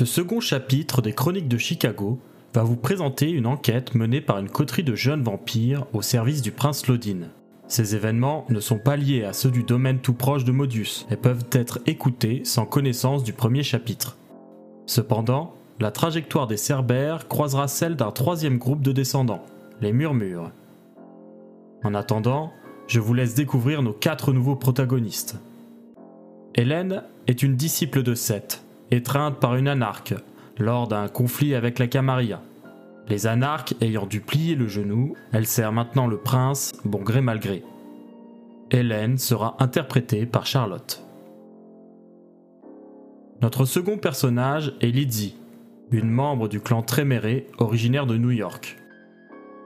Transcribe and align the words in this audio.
Ce 0.00 0.06
second 0.06 0.40
chapitre 0.40 1.02
des 1.02 1.12
Chroniques 1.12 1.46
de 1.46 1.58
Chicago 1.58 2.18
va 2.54 2.62
vous 2.62 2.76
présenter 2.76 3.28
une 3.28 3.46
enquête 3.46 3.94
menée 3.94 4.22
par 4.22 4.38
une 4.38 4.48
coterie 4.48 4.82
de 4.82 4.94
jeunes 4.94 5.22
vampires 5.22 5.84
au 5.92 6.00
service 6.00 6.40
du 6.40 6.52
prince 6.52 6.86
Lodin. 6.86 7.28
Ces 7.68 7.94
événements 7.94 8.46
ne 8.48 8.60
sont 8.60 8.78
pas 8.78 8.96
liés 8.96 9.24
à 9.24 9.34
ceux 9.34 9.50
du 9.50 9.62
domaine 9.62 9.98
tout 9.98 10.14
proche 10.14 10.44
de 10.44 10.52
Modus 10.52 11.04
et 11.10 11.16
peuvent 11.16 11.44
être 11.52 11.80
écoutés 11.84 12.40
sans 12.46 12.64
connaissance 12.64 13.24
du 13.24 13.34
premier 13.34 13.62
chapitre. 13.62 14.16
Cependant, 14.86 15.54
la 15.80 15.90
trajectoire 15.90 16.46
des 16.46 16.56
Cerbères 16.56 17.28
croisera 17.28 17.68
celle 17.68 17.96
d'un 17.96 18.10
troisième 18.10 18.56
groupe 18.56 18.80
de 18.80 18.92
descendants, 18.92 19.44
les 19.82 19.92
Murmures. 19.92 20.50
En 21.84 21.92
attendant, 21.92 22.54
je 22.86 23.00
vous 23.00 23.12
laisse 23.12 23.34
découvrir 23.34 23.82
nos 23.82 23.92
quatre 23.92 24.32
nouveaux 24.32 24.56
protagonistes. 24.56 25.36
Hélène 26.54 27.04
est 27.26 27.42
une 27.42 27.56
disciple 27.56 28.02
de 28.02 28.14
Seth, 28.14 28.64
étreinte 28.90 29.38
par 29.38 29.56
une 29.56 29.68
anarque 29.68 30.14
lors 30.58 30.88
d'un 30.88 31.08
conflit 31.08 31.54
avec 31.54 31.78
la 31.78 31.86
Camarilla. 31.86 32.42
Les 33.08 33.26
anarques 33.26 33.74
ayant 33.80 34.06
dû 34.06 34.20
plier 34.20 34.54
le 34.54 34.68
genou, 34.68 35.14
elle 35.32 35.46
sert 35.46 35.72
maintenant 35.72 36.06
le 36.06 36.18
prince, 36.18 36.72
bon 36.84 37.02
gré 37.02 37.20
mal 37.20 37.40
gré. 37.40 37.64
Hélène 38.70 39.18
sera 39.18 39.56
interprétée 39.58 40.26
par 40.26 40.46
Charlotte. 40.46 41.02
Notre 43.42 43.64
second 43.64 43.96
personnage 43.96 44.74
est 44.80 44.90
Lizzie, 44.90 45.34
une 45.90 46.10
membre 46.10 46.46
du 46.46 46.60
clan 46.60 46.82
Tréméré 46.82 47.46
originaire 47.58 48.06
de 48.06 48.16
New 48.16 48.30
York. 48.30 48.76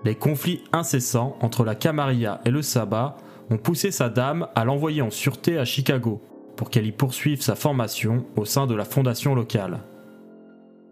Les 0.05 0.14
conflits 0.14 0.62
incessants 0.72 1.36
entre 1.41 1.64
la 1.64 1.75
Camarilla 1.75 2.41
et 2.44 2.50
le 2.50 2.62
Sabbat 2.62 3.16
ont 3.50 3.59
poussé 3.59 3.91
sa 3.91 4.09
dame 4.09 4.48
à 4.55 4.64
l'envoyer 4.64 5.03
en 5.03 5.11
sûreté 5.11 5.59
à 5.59 5.64
Chicago, 5.64 6.22
pour 6.56 6.70
qu'elle 6.70 6.86
y 6.86 6.92
poursuive 6.92 7.42
sa 7.42 7.55
formation 7.55 8.27
au 8.36 8.44
sein 8.44 8.66
de 8.66 8.74
la 8.74 8.84
fondation 8.84 9.34
locale. 9.34 9.80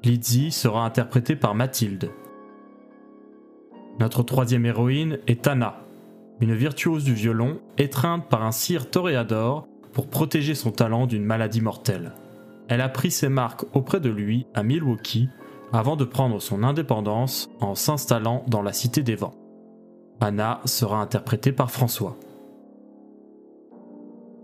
Lizzie 0.05 0.51
sera 0.51 0.85
interprétée 0.85 1.37
par 1.37 1.55
Mathilde. 1.55 2.11
Notre 4.01 4.23
troisième 4.23 4.67
héroïne 4.67 5.19
est 5.27 5.47
Anna, 5.47 5.83
une 6.41 6.55
virtuose 6.55 7.05
du 7.05 7.15
violon 7.15 7.61
étreinte 7.79 8.29
par 8.29 8.43
un 8.43 8.53
sire 8.53 8.91
toréador 8.91 9.69
pour 9.93 10.09
protéger 10.09 10.55
son 10.55 10.73
talent 10.73 11.07
d'une 11.07 11.25
maladie 11.25 11.61
mortelle. 11.61 12.13
Elle 12.69 12.81
a 12.81 12.89
pris 12.89 13.11
ses 13.11 13.29
marques 13.29 13.65
auprès 13.75 14.01
de 14.01 14.09
lui 14.09 14.47
à 14.55 14.63
Milwaukee 14.63 15.29
avant 15.73 15.97
de 15.97 16.05
prendre 16.05 16.41
son 16.41 16.63
indépendance 16.63 17.51
en 17.61 17.75
s'installant 17.75 18.45
dans 18.49 18.63
la 18.63 18.73
Cité 18.73 19.03
des 19.03 19.15
Vents. 19.15 19.35
Anna 20.21 20.61
sera 20.65 21.01
interprétée 21.01 21.53
par 21.53 21.71
François. 21.71 22.17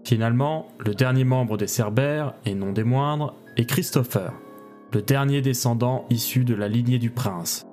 Finalement, 0.09 0.69
le 0.79 0.95
dernier 0.95 1.25
membre 1.25 1.59
des 1.59 1.67
Cerbères, 1.67 2.33
et 2.47 2.55
non 2.55 2.73
des 2.73 2.83
moindres, 2.83 3.35
est 3.59 3.67
Christopher, 3.67 4.33
le 4.95 5.03
dernier 5.03 5.43
descendant 5.43 6.07
issu 6.09 6.47
de 6.47 6.55
la 6.55 6.67
lignée 6.67 6.99
du 6.99 7.11
prince. 7.11 7.67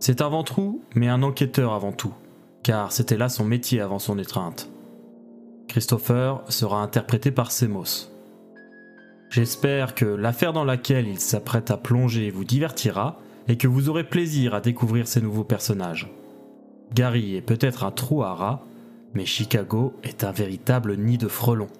C'est 0.00 0.22
un 0.22 0.30
ventrou, 0.30 0.80
mais 0.94 1.08
un 1.08 1.22
enquêteur 1.22 1.74
avant 1.74 1.92
tout, 1.92 2.14
car 2.62 2.90
c'était 2.90 3.18
là 3.18 3.28
son 3.28 3.44
métier 3.44 3.82
avant 3.82 3.98
son 3.98 4.18
étreinte. 4.18 4.72
Christopher 5.68 6.40
sera 6.48 6.80
interprété 6.80 7.30
par 7.30 7.52
Semos. 7.52 8.10
J'espère 9.28 9.94
que 9.94 10.06
l'affaire 10.06 10.54
dans 10.54 10.64
laquelle 10.64 11.06
il 11.06 11.20
s'apprête 11.20 11.70
à 11.70 11.76
plonger 11.76 12.30
vous 12.30 12.44
divertira 12.44 13.18
et 13.46 13.58
que 13.58 13.68
vous 13.68 13.90
aurez 13.90 14.04
plaisir 14.04 14.54
à 14.54 14.62
découvrir 14.62 15.06
ces 15.06 15.20
nouveaux 15.20 15.44
personnages. 15.44 16.10
Gary 16.94 17.36
est 17.36 17.42
peut-être 17.42 17.84
un 17.84 17.90
trou 17.90 18.22
à 18.22 18.32
rats, 18.32 18.64
mais 19.14 19.26
Chicago 19.26 19.94
est 20.02 20.24
un 20.24 20.32
véritable 20.32 20.96
nid 20.96 21.18
de 21.18 21.28
frelons. 21.28 21.70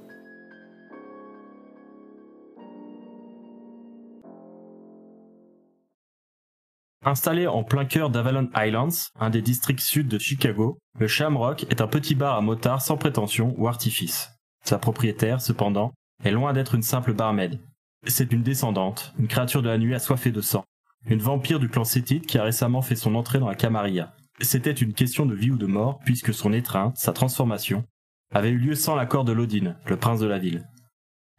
Installé 7.06 7.46
en 7.46 7.64
plein 7.64 7.84
cœur 7.84 8.08
d'Avalon 8.08 8.48
Islands, 8.56 9.10
un 9.20 9.28
des 9.28 9.42
districts 9.42 9.80
sud 9.80 10.08
de 10.08 10.18
Chicago, 10.18 10.78
le 10.98 11.06
Shamrock 11.06 11.66
est 11.68 11.82
un 11.82 11.86
petit 11.86 12.14
bar 12.14 12.36
à 12.36 12.40
motards 12.40 12.80
sans 12.80 12.96
prétention 12.96 13.54
ou 13.58 13.68
artifice. 13.68 14.30
Sa 14.64 14.78
propriétaire, 14.78 15.42
cependant, 15.42 15.92
est 16.24 16.30
loin 16.30 16.54
d'être 16.54 16.74
une 16.74 16.82
simple 16.82 17.12
barmaid. 17.12 17.60
C'est 18.06 18.32
une 18.32 18.42
descendante, 18.42 19.12
une 19.18 19.28
créature 19.28 19.60
de 19.60 19.68
la 19.68 19.76
nuit 19.76 19.94
assoiffée 19.94 20.30
de 20.30 20.40
sang, 20.40 20.64
une 21.06 21.20
vampire 21.20 21.58
du 21.58 21.68
clan 21.68 21.84
Sétite 21.84 22.26
qui 22.26 22.38
a 22.38 22.42
récemment 22.42 22.80
fait 22.80 22.96
son 22.96 23.14
entrée 23.14 23.38
dans 23.38 23.48
la 23.48 23.54
Camarilla. 23.54 24.14
C'était 24.40 24.72
une 24.72 24.94
question 24.94 25.26
de 25.26 25.34
vie 25.34 25.50
ou 25.50 25.56
de 25.56 25.66
mort, 25.66 26.00
puisque 26.04 26.34
son 26.34 26.52
étreinte, 26.52 26.96
sa 26.96 27.12
transformation, 27.12 27.84
avait 28.32 28.50
eu 28.50 28.58
lieu 28.58 28.74
sans 28.74 28.96
l'accord 28.96 29.24
de 29.24 29.32
Lodin, 29.32 29.76
le 29.86 29.96
prince 29.96 30.20
de 30.20 30.26
la 30.26 30.38
ville. 30.38 30.68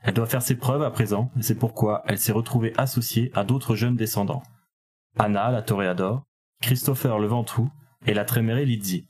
Elle 0.01 0.13
doit 0.13 0.27
faire 0.27 0.41
ses 0.41 0.55
preuves 0.55 0.83
à 0.83 0.91
présent, 0.91 1.31
et 1.37 1.41
c'est 1.41 1.59
pourquoi 1.59 2.03
elle 2.07 2.19
s'est 2.19 2.31
retrouvée 2.31 2.73
associée 2.77 3.31
à 3.33 3.43
d'autres 3.43 3.75
jeunes 3.75 3.95
descendants. 3.95 4.43
Anna, 5.17 5.51
la 5.51 5.61
toréador, 5.61 6.23
Christopher 6.61 7.19
le 7.19 7.27
Ventoux 7.27 7.69
et 8.05 8.13
la 8.13 8.23
trémérée 8.23 8.65
Lizzie. 8.65 9.07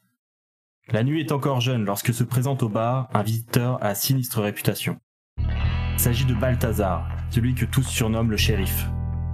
La 0.92 1.04
nuit 1.04 1.22
est 1.22 1.32
encore 1.32 1.62
jeune 1.62 1.86
lorsque 1.86 2.14
se 2.14 2.24
présente 2.24 2.64
au 2.64 2.70
bar 2.70 3.10
un 3.14 3.24
visiteur 3.24 3.84
à 3.84 3.96
sinistre 3.96 4.42
réputation. 4.42 5.00
Il 5.38 6.00
s'agit 6.00 6.26
de 6.26 6.34
Balthazar, 6.34 7.08
celui 7.30 7.56
que 7.56 7.66
tous 7.66 7.84
surnomment 7.84 8.30
le 8.30 8.38
shérif. 8.38 8.88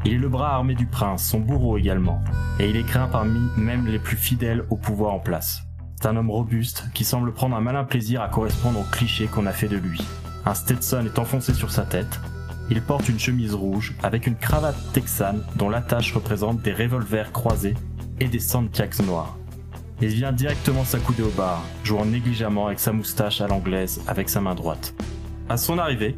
Il 0.05 0.13
est 0.13 0.17
le 0.17 0.29
bras 0.29 0.55
armé 0.55 0.73
du 0.73 0.85
prince, 0.85 1.23
son 1.23 1.39
bourreau 1.39 1.77
également, 1.77 2.23
et 2.59 2.69
il 2.69 2.75
est 2.75 2.85
craint 2.85 3.07
parmi 3.07 3.39
même 3.55 3.85
les 3.87 3.99
plus 3.99 4.17
fidèles 4.17 4.63
au 4.69 4.75
pouvoir 4.75 5.13
en 5.13 5.19
place. 5.19 5.61
C'est 5.95 6.07
un 6.07 6.17
homme 6.17 6.31
robuste 6.31 6.85
qui 6.93 7.03
semble 7.03 7.33
prendre 7.33 7.55
un 7.55 7.61
malin 7.61 7.83
plaisir 7.83 8.21
à 8.21 8.27
correspondre 8.27 8.79
au 8.79 8.91
cliché 8.91 9.27
qu'on 9.27 9.45
a 9.45 9.51
fait 9.51 9.67
de 9.67 9.77
lui. 9.77 10.01
Un 10.45 10.55
Stetson 10.55 11.05
est 11.05 11.19
enfoncé 11.19 11.53
sur 11.53 11.71
sa 11.71 11.83
tête, 11.83 12.19
il 12.71 12.81
porte 12.81 13.09
une 13.09 13.19
chemise 13.19 13.53
rouge 13.53 13.93
avec 14.01 14.27
une 14.27 14.37
cravate 14.37 14.77
texane 14.93 15.43
dont 15.57 15.69
l'attache 15.69 16.13
représente 16.13 16.61
des 16.61 16.71
revolvers 16.71 17.33
croisés 17.33 17.75
et 18.21 18.27
des 18.27 18.39
sandjacks 18.39 18.99
noirs. 19.05 19.37
Il 20.01 20.07
vient 20.07 20.31
directement 20.31 20.85
s'accouder 20.85 21.21
au 21.21 21.29
bar, 21.31 21.61
jouant 21.83 22.05
négligemment 22.05 22.67
avec 22.67 22.79
sa 22.79 22.93
moustache 22.93 23.41
à 23.41 23.47
l'anglaise 23.47 24.01
avec 24.07 24.29
sa 24.29 24.39
main 24.39 24.55
droite. 24.55 24.93
À 25.49 25.57
son 25.57 25.79
arrivée, 25.79 26.15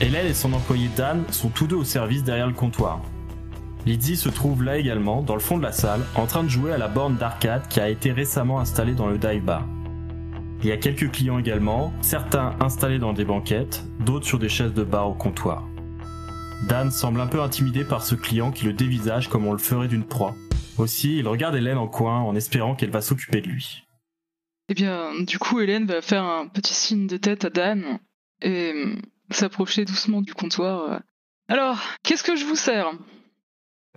Hélène 0.00 0.26
et 0.26 0.32
son 0.32 0.54
employé 0.54 0.88
Dan 0.96 1.22
sont 1.30 1.50
tous 1.50 1.66
deux 1.66 1.76
au 1.76 1.84
service 1.84 2.24
derrière 2.24 2.46
le 2.46 2.54
comptoir. 2.54 3.02
Lydie 3.86 4.16
se 4.16 4.28
trouve 4.28 4.62
là 4.62 4.76
également, 4.76 5.22
dans 5.22 5.34
le 5.34 5.40
fond 5.40 5.56
de 5.56 5.62
la 5.62 5.72
salle, 5.72 6.02
en 6.14 6.26
train 6.26 6.44
de 6.44 6.48
jouer 6.48 6.72
à 6.72 6.78
la 6.78 6.88
borne 6.88 7.16
d'arcade 7.16 7.66
qui 7.68 7.80
a 7.80 7.88
été 7.88 8.12
récemment 8.12 8.60
installée 8.60 8.94
dans 8.94 9.08
le 9.08 9.16
dive 9.16 9.42
bar. 9.42 9.66
Il 10.62 10.68
y 10.68 10.72
a 10.72 10.76
quelques 10.76 11.10
clients 11.10 11.38
également, 11.38 11.90
certains 12.02 12.54
installés 12.60 12.98
dans 12.98 13.14
des 13.14 13.24
banquettes, 13.24 13.82
d'autres 14.00 14.26
sur 14.26 14.38
des 14.38 14.50
chaises 14.50 14.74
de 14.74 14.84
bar 14.84 15.08
au 15.08 15.14
comptoir. 15.14 15.66
Dan 16.68 16.90
semble 16.90 17.22
un 17.22 17.26
peu 17.26 17.40
intimidé 17.40 17.84
par 17.84 18.04
ce 18.04 18.14
client 18.14 18.52
qui 18.52 18.66
le 18.66 18.74
dévisage 18.74 19.28
comme 19.28 19.46
on 19.46 19.52
le 19.52 19.58
ferait 19.58 19.88
d'une 19.88 20.04
proie. 20.04 20.34
Aussi, 20.76 21.16
il 21.16 21.26
regarde 21.26 21.56
Hélène 21.56 21.78
en 21.78 21.88
coin 21.88 22.20
en 22.20 22.36
espérant 22.36 22.74
qu'elle 22.74 22.90
va 22.90 23.00
s'occuper 23.00 23.40
de 23.40 23.48
lui. 23.48 23.84
Eh 24.68 24.74
bien, 24.74 25.14
du 25.22 25.38
coup, 25.38 25.60
Hélène 25.60 25.86
va 25.86 26.02
faire 26.02 26.24
un 26.24 26.46
petit 26.46 26.74
signe 26.74 27.06
de 27.06 27.16
tête 27.16 27.46
à 27.46 27.50
Dan 27.50 27.98
et 28.42 28.72
euh, 28.74 28.94
s'approcher 29.30 29.86
doucement 29.86 30.20
du 30.20 30.34
comptoir. 30.34 31.00
Alors, 31.48 31.78
qu'est-ce 32.02 32.22
que 32.22 32.36
je 32.36 32.44
vous 32.44 32.56
sers? 32.56 32.92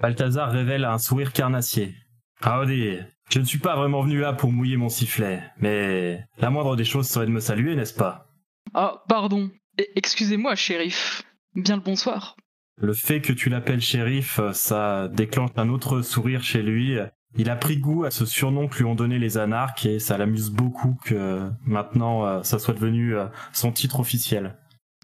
Balthazar 0.01 0.51
révèle 0.51 0.86
un 0.86 0.98
sourire 0.98 1.34
carnassier. 1.34 1.95
Ah, 2.42 2.60
Howdy, 2.60 2.98
je 3.30 3.40
ne 3.40 3.45
suis 3.45 3.60
pas 3.60 3.75
vraiment 3.75 4.01
venu 4.01 4.19
là 4.19 4.34
pour 4.34 4.51
mouiller 4.51 4.78
mon 4.78 4.90
sifflet, 4.90 5.42
mais 5.60 6.25
la 6.40 6.50
moindre 6.50 6.75
des 6.75 6.84
choses 6.84 7.07
serait 7.07 7.25
de 7.25 7.31
me 7.31 7.40
saluer, 7.40 7.75
n'est-ce 7.75 7.94
pas? 7.94 8.28
Ah, 8.74 9.04
pardon. 9.07 9.50
Excusez-moi, 9.95 10.56
shérif. 10.56 11.24
Bien 11.56 11.78
le 11.78 11.81
bonsoir. 11.81 12.36
Le 12.78 12.94
fait 12.94 13.22
que 13.22 13.34
tu 13.34 13.50
l'appelles 13.50 13.81
shérif, 13.81 14.40
ça 14.51 15.07
déclenche 15.07 15.51
un 15.56 15.69
autre 15.69 16.01
sourire 16.01 16.44
chez 16.44 16.63
lui. 16.63 16.98
Il 17.36 17.50
a 17.50 17.56
pris 17.56 17.78
goût 17.78 18.04
à 18.04 18.12
ce 18.12 18.25
surnom 18.25 18.68
que 18.68 18.78
lui 18.78 18.86
ont 18.86 18.96
donné 18.96 19.18
les 19.19 19.38
anarques 19.38 19.86
et 19.86 20.00
ça 20.00 20.18
l'amuse 20.18 20.51
beaucoup 20.51 20.96
que 21.04 21.50
maintenant 21.66 22.25
euh, 22.25 22.44
ça 22.44 22.60
soit 22.60 22.75
devenu 22.75 23.16
euh, 23.16 23.25
son 23.54 23.72
titre 23.72 24.00
officiel. 24.00 24.56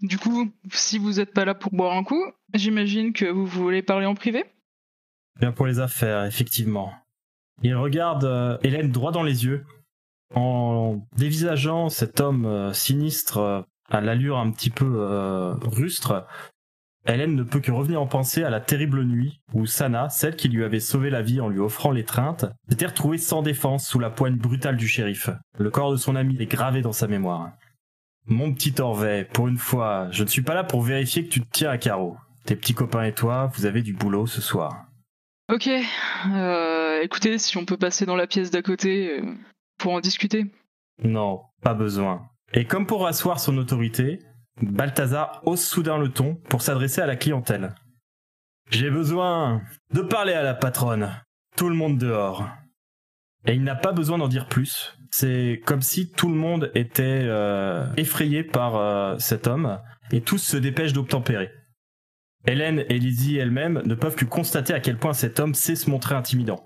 Du 0.03 0.19
coup, 0.19 0.51
si 0.71 0.99
vous 0.99 1.13
n'êtes 1.13 1.33
pas 1.33 1.45
là 1.45 1.55
pour 1.55 1.71
boire 1.71 1.97
un 1.97 2.03
coup, 2.03 2.23
j'imagine 2.53 3.13
que 3.13 3.25
vous 3.25 3.47
voulez 3.47 3.81
parler 3.81 4.05
en 4.05 4.13
privé? 4.13 4.45
Bien 5.39 5.51
pour 5.51 5.65
les 5.65 5.79
affaires, 5.79 6.25
effectivement. 6.25 6.93
Il 7.61 7.75
regarde 7.75 8.25
euh, 8.25 8.57
Hélène 8.63 8.91
droit 8.91 9.11
dans 9.11 9.23
les 9.23 9.45
yeux, 9.45 9.65
en 10.35 11.01
dévisageant 11.15 11.89
cet 11.89 12.19
homme 12.19 12.45
euh, 12.45 12.73
sinistre 12.73 13.37
euh, 13.37 13.61
à 13.89 14.01
l'allure 14.01 14.37
un 14.37 14.51
petit 14.51 14.69
peu 14.69 14.85
rustre. 15.63 16.27
Hélène 17.07 17.35
ne 17.35 17.43
peut 17.43 17.59
que 17.59 17.71
revenir 17.71 17.99
en 17.99 18.05
pensée 18.05 18.43
à 18.43 18.51
la 18.51 18.59
terrible 18.59 19.03
nuit 19.03 19.39
où 19.53 19.65
Sana, 19.65 20.09
celle 20.09 20.35
qui 20.35 20.47
lui 20.47 20.63
avait 20.63 20.79
sauvé 20.79 21.09
la 21.09 21.23
vie 21.23 21.41
en 21.41 21.49
lui 21.49 21.59
offrant 21.59 21.89
l'étreinte, 21.89 22.45
s'était 22.69 22.85
retrouvée 22.85 23.17
sans 23.17 23.41
défense 23.41 23.87
sous 23.87 23.97
la 23.97 24.11
poigne 24.11 24.35
brutale 24.35 24.77
du 24.77 24.87
shérif. 24.87 25.31
Le 25.57 25.71
corps 25.71 25.91
de 25.91 25.97
son 25.97 26.15
ami 26.15 26.37
est 26.39 26.45
gravé 26.45 26.83
dans 26.83 26.91
sa 26.91 27.07
mémoire. 27.07 27.53
Mon 28.27 28.53
petit 28.53 28.79
Orvet, 28.79 29.27
pour 29.33 29.47
une 29.47 29.57
fois, 29.57 30.09
je 30.11 30.23
ne 30.23 30.29
suis 30.29 30.43
pas 30.43 30.53
là 30.53 30.63
pour 30.63 30.83
vérifier 30.83 31.23
que 31.23 31.29
tu 31.29 31.41
te 31.41 31.47
tiens 31.51 31.71
à 31.71 31.79
carreau. 31.79 32.15
Tes 32.45 32.55
petits 32.55 32.75
copains 32.75 33.05
et 33.05 33.13
toi, 33.13 33.49
vous 33.55 33.65
avez 33.65 33.81
du 33.81 33.93
boulot 33.93 34.27
ce 34.27 34.41
soir. 34.41 34.88
Ok. 35.49 35.67
Euh, 35.67 37.01
écoutez, 37.01 37.39
si 37.39 37.57
on 37.57 37.65
peut 37.65 37.77
passer 37.77 38.05
dans 38.05 38.15
la 38.15 38.27
pièce 38.27 38.51
d'à 38.51 38.61
côté 38.61 39.19
euh, 39.19 39.23
pour 39.79 39.93
en 39.93 39.99
discuter. 39.99 40.45
Non, 41.03 41.41
pas 41.61 41.73
besoin. 41.73 42.29
Et 42.53 42.65
comme 42.65 42.85
pour 42.85 43.07
asseoir 43.07 43.39
son 43.39 43.57
autorité, 43.57 44.19
Balthazar 44.61 45.41
hausse 45.45 45.65
soudain 45.65 45.97
le 45.97 46.09
ton 46.09 46.35
pour 46.49 46.61
s'adresser 46.61 47.01
à 47.01 47.07
la 47.07 47.15
clientèle. 47.15 47.73
J'ai 48.69 48.91
besoin 48.91 49.61
de 49.91 50.01
parler 50.01 50.33
à 50.33 50.43
la 50.43 50.53
patronne. 50.53 51.09
Tout 51.55 51.69
le 51.69 51.75
monde 51.75 51.97
dehors. 51.97 52.47
Et 53.47 53.53
il 53.53 53.63
n'a 53.63 53.75
pas 53.75 53.91
besoin 53.91 54.19
d'en 54.19 54.27
dire 54.27 54.47
plus. 54.47 54.95
C'est 55.09 55.61
comme 55.65 55.81
si 55.81 56.11
tout 56.11 56.29
le 56.29 56.35
monde 56.35 56.71
était 56.75 57.21
euh, 57.23 57.87
effrayé 57.97 58.43
par 58.43 58.75
euh, 58.75 59.17
cet 59.17 59.47
homme 59.47 59.79
et 60.11 60.21
tous 60.21 60.37
se 60.37 60.57
dépêchent 60.57 60.93
d'obtempérer. 60.93 61.49
Hélène 62.49 62.83
et 62.89 62.97
Lizzie 62.97 63.37
elles-mêmes 63.37 63.83
ne 63.85 63.93
peuvent 63.93 64.15
que 64.15 64.25
constater 64.25 64.73
à 64.73 64.79
quel 64.79 64.97
point 64.97 65.13
cet 65.13 65.39
homme 65.39 65.53
sait 65.53 65.75
se 65.75 65.87
montrer 65.87 66.15
intimidant. 66.15 66.65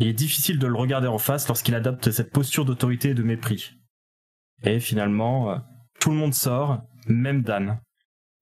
Il 0.00 0.08
est 0.08 0.12
difficile 0.12 0.58
de 0.58 0.66
le 0.66 0.74
regarder 0.74 1.06
en 1.06 1.18
face 1.18 1.46
lorsqu'il 1.46 1.76
adopte 1.76 2.10
cette 2.10 2.32
posture 2.32 2.64
d'autorité 2.64 3.10
et 3.10 3.14
de 3.14 3.22
mépris. 3.22 3.76
Et 4.64 4.80
finalement, 4.80 5.52
euh, 5.52 5.56
tout 6.00 6.10
le 6.10 6.16
monde 6.16 6.34
sort, 6.34 6.82
même 7.06 7.42
Dan. 7.42 7.78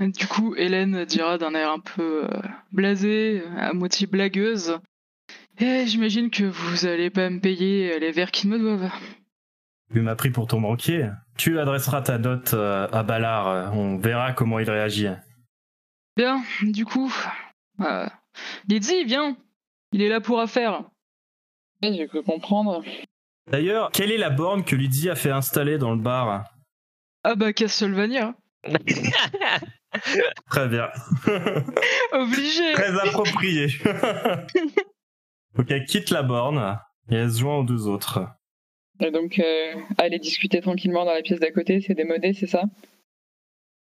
Du 0.00 0.26
coup, 0.26 0.54
Hélène 0.56 1.04
dira 1.04 1.36
d'un 1.36 1.54
air 1.54 1.70
un 1.70 1.80
peu 1.80 2.24
euh, 2.24 2.40
blasé, 2.72 3.42
à 3.58 3.74
moitié 3.74 4.06
blagueuse. 4.06 4.78
Eh, 5.60 5.86
j'imagine 5.86 6.30
que 6.30 6.44
vous 6.44 6.86
allez 6.86 7.10
pas 7.10 7.28
me 7.28 7.40
payer 7.40 7.92
euh, 7.92 7.98
les 7.98 8.10
verres 8.10 8.30
qu'ils 8.30 8.48
me 8.48 8.58
doivent. 8.58 8.90
Tu 9.92 10.00
m'as 10.00 10.14
pris 10.14 10.30
pour 10.30 10.46
ton 10.46 10.62
banquier. 10.62 11.10
Tu 11.36 11.58
adresseras 11.58 12.00
ta 12.02 12.16
dot 12.16 12.54
euh, 12.54 12.88
à 12.90 13.02
Ballard. 13.02 13.48
euh, 13.48 13.68
On 13.72 13.98
verra 13.98 14.32
comment 14.32 14.58
il 14.60 14.70
réagit. 14.70 15.08
Bien, 16.18 16.42
du 16.62 16.84
coup, 16.84 17.14
euh, 17.80 18.08
Lizzie, 18.68 19.04
viens. 19.04 19.36
Il 19.92 20.02
est 20.02 20.08
là 20.08 20.20
pour 20.20 20.40
affaire. 20.40 20.82
J'ai 21.80 22.08
cru 22.08 22.24
comprendre. 22.24 22.82
D'ailleurs, 23.48 23.92
quelle 23.92 24.10
est 24.10 24.18
la 24.18 24.30
borne 24.30 24.64
que 24.64 24.74
Lydie 24.74 25.08
a 25.10 25.14
fait 25.14 25.30
installer 25.30 25.78
dans 25.78 25.92
le 25.92 26.02
bar? 26.02 26.42
Ah 27.22 27.36
bah 27.36 27.52
Castlevania. 27.52 28.34
Très 30.50 30.66
bien. 30.66 30.88
Obligé. 32.12 32.72
Très 32.74 32.98
approprié. 32.98 33.68
ok, 35.56 35.70
elle 35.70 35.86
quitte 35.86 36.10
la 36.10 36.24
borne 36.24 36.80
et 37.10 37.14
elle 37.14 37.30
se 37.30 37.38
joint 37.38 37.58
aux 37.58 37.64
deux 37.64 37.86
autres. 37.86 38.26
Et 38.98 39.12
donc, 39.12 39.38
euh, 39.38 39.74
aller 39.98 40.18
discuter 40.18 40.60
tranquillement 40.60 41.04
dans 41.04 41.14
la 41.14 41.22
pièce 41.22 41.38
d'à 41.38 41.52
côté, 41.52 41.80
c'est 41.80 41.94
démodé, 41.94 42.32
c'est 42.32 42.48
ça? 42.48 42.64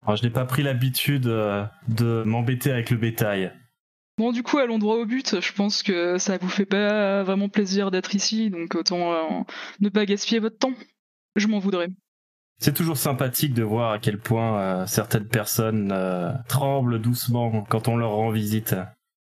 Alors, 0.04 0.16
je 0.16 0.22
n'ai 0.22 0.30
pas 0.30 0.44
pris 0.44 0.62
l'habitude 0.62 1.26
euh, 1.26 1.64
de 1.88 2.22
m'embêter 2.24 2.70
avec 2.70 2.90
le 2.90 2.96
bétail. 2.96 3.52
Bon, 4.16 4.30
du 4.30 4.44
coup, 4.44 4.58
allons 4.58 4.78
droit 4.78 4.96
au 4.96 5.06
but. 5.06 5.40
Je 5.40 5.52
pense 5.52 5.82
que 5.82 6.18
ça 6.18 6.38
vous 6.38 6.48
fait 6.48 6.66
pas 6.66 7.24
vraiment 7.24 7.48
plaisir 7.48 7.90
d'être 7.90 8.14
ici, 8.14 8.48
donc 8.48 8.74
autant 8.76 9.12
euh, 9.12 9.42
ne 9.80 9.88
pas 9.88 10.06
gaspiller 10.06 10.38
votre 10.38 10.58
temps. 10.58 10.74
Je 11.34 11.48
m'en 11.48 11.58
voudrais. 11.58 11.88
C'est 12.60 12.74
toujours 12.74 12.96
sympathique 12.96 13.54
de 13.54 13.64
voir 13.64 13.90
à 13.90 13.98
quel 13.98 14.18
point 14.18 14.60
euh, 14.60 14.86
certaines 14.86 15.26
personnes 15.26 15.90
euh, 15.90 16.32
tremblent 16.48 17.00
doucement 17.00 17.64
quand 17.68 17.88
on 17.88 17.96
leur 17.96 18.12
rend 18.12 18.30
visite. 18.30 18.76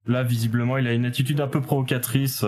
Là, 0.06 0.22
visiblement, 0.22 0.76
il 0.76 0.86
a 0.86 0.92
une 0.92 1.06
attitude 1.06 1.40
un 1.40 1.48
peu 1.48 1.62
provocatrice. 1.62 2.44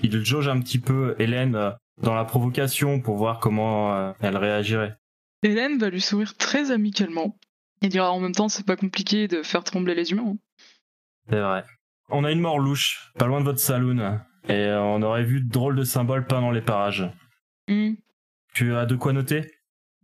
il 0.00 0.24
jauge 0.24 0.46
un 0.46 0.60
petit 0.60 0.78
peu 0.78 1.16
Hélène 1.18 1.74
dans 2.00 2.14
la 2.14 2.24
provocation 2.24 3.00
pour 3.00 3.16
voir 3.16 3.40
comment 3.40 4.14
elle 4.20 4.36
réagirait. 4.36 4.96
Hélène 5.42 5.76
va 5.78 5.90
lui 5.90 6.00
sourire 6.00 6.36
très 6.36 6.70
amicalement 6.70 7.36
et 7.82 7.88
dira 7.88 8.12
en 8.12 8.20
même 8.20 8.34
temps 8.34 8.48
c'est 8.48 8.66
pas 8.66 8.76
compliqué 8.76 9.28
de 9.28 9.42
faire 9.42 9.64
trembler 9.64 9.94
les 9.94 10.12
humains. 10.12 10.36
C'est 11.28 11.40
vrai. 11.40 11.64
On 12.08 12.24
a 12.24 12.32
une 12.32 12.40
mort 12.40 12.58
louche, 12.58 13.12
pas 13.18 13.26
loin 13.26 13.40
de 13.40 13.44
votre 13.44 13.60
saloon, 13.60 14.20
et 14.48 14.52
euh, 14.52 14.82
on 14.82 15.02
aurait 15.02 15.24
vu 15.24 15.40
de 15.40 15.50
drôles 15.50 15.76
de 15.76 15.84
symboles 15.84 16.26
peints 16.26 16.40
dans 16.40 16.50
les 16.50 16.60
parages. 16.60 17.08
Hmm. 17.68 17.92
Tu 18.54 18.74
as 18.74 18.86
de 18.86 18.96
quoi 18.96 19.12
noter? 19.12 19.42